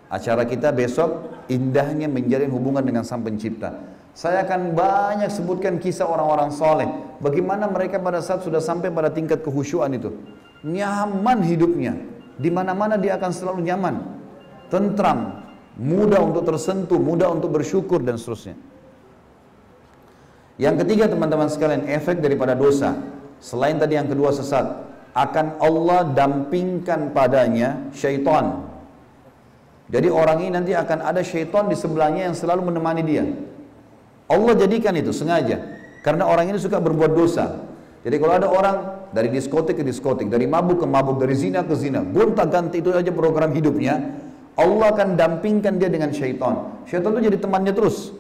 [0.08, 3.96] Acara kita besok indahnya menjalin hubungan dengan Sang Pencipta.
[4.16, 6.88] Saya akan banyak sebutkan kisah orang-orang soleh.
[7.20, 10.08] Bagaimana mereka pada saat sudah sampai pada tingkat kehusyuan itu.
[10.64, 13.94] Nyaman hidupnya di mana-mana dia akan selalu nyaman,
[14.68, 15.44] tentram,
[15.76, 18.56] mudah untuk tersentuh, mudah untuk bersyukur dan seterusnya.
[20.56, 22.96] Yang ketiga teman-teman sekalian, efek daripada dosa.
[23.36, 24.64] Selain tadi yang kedua sesat,
[25.12, 28.64] akan Allah dampingkan padanya syaitan.
[29.92, 33.24] Jadi orang ini nanti akan ada syaitan di sebelahnya yang selalu menemani dia.
[34.26, 35.60] Allah jadikan itu sengaja.
[36.00, 37.62] Karena orang ini suka berbuat dosa.
[38.02, 38.76] Jadi kalau ada orang
[39.16, 42.92] dari diskotik ke diskotik, dari mabuk ke mabuk, dari zina ke zina, gonta ganti itu
[42.92, 44.12] aja program hidupnya,
[44.60, 46.84] Allah akan dampingkan dia dengan syaitan.
[46.84, 48.12] Syaitan itu jadi temannya terus.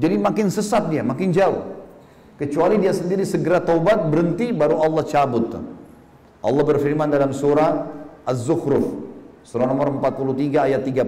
[0.00, 1.84] Jadi makin sesat dia, makin jauh.
[2.40, 5.52] Kecuali dia sendiri segera taubat, berhenti, baru Allah cabut.
[6.40, 7.84] Allah berfirman dalam surah
[8.24, 8.96] Az-Zukhruf,
[9.44, 11.04] surah nomor 43 ayat 36.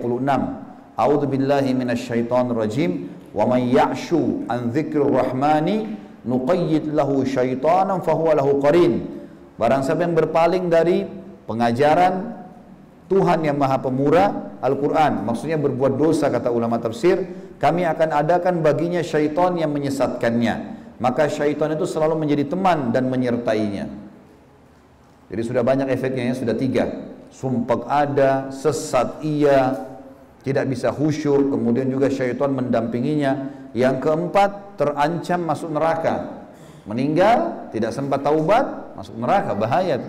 [1.00, 2.92] A'udzu minasyaitonir rajim.
[3.32, 9.09] Wa may ya'shu an rahmani nuqayyid lahu syaitanan fahuwa lahu qarin.
[9.57, 11.09] Barang siapa yang berpaling dari
[11.49, 12.37] pengajaran
[13.09, 15.24] Tuhan yang Maha Pemurah Al-Quran.
[15.24, 17.24] Maksudnya berbuat dosa kata ulama tafsir
[17.57, 20.79] kami akan adakan baginya syaitan yang menyesatkannya.
[21.01, 23.89] Maka syaitan itu selalu menjadi teman dan menyertainya.
[25.29, 26.85] Jadi sudah banyak efeknya ya sudah tiga.
[27.33, 29.89] Sumpah ada sesat iya
[30.45, 31.51] tidak bisa khusyuk.
[31.55, 33.57] Kemudian juga syaitan mendampinginya.
[33.72, 36.47] Yang keempat terancam masuk neraka.
[36.87, 40.01] Meninggal tidak sempat taubat masuk neraka bahaya.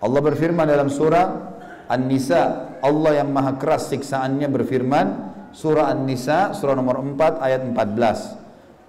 [0.00, 1.58] Allah berfirman dalam surah
[1.90, 5.06] An-Nisa Allah yang maha keras siksaannya berfirman
[5.52, 8.46] surah An-Nisa surah nomor 4 ayat 14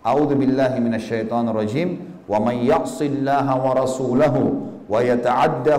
[0.07, 1.89] A'udzu billahi minasyaitonir rajim.
[2.27, 4.41] Wa may ya'sillaha wa rasulahu
[4.87, 5.75] wa yata'adda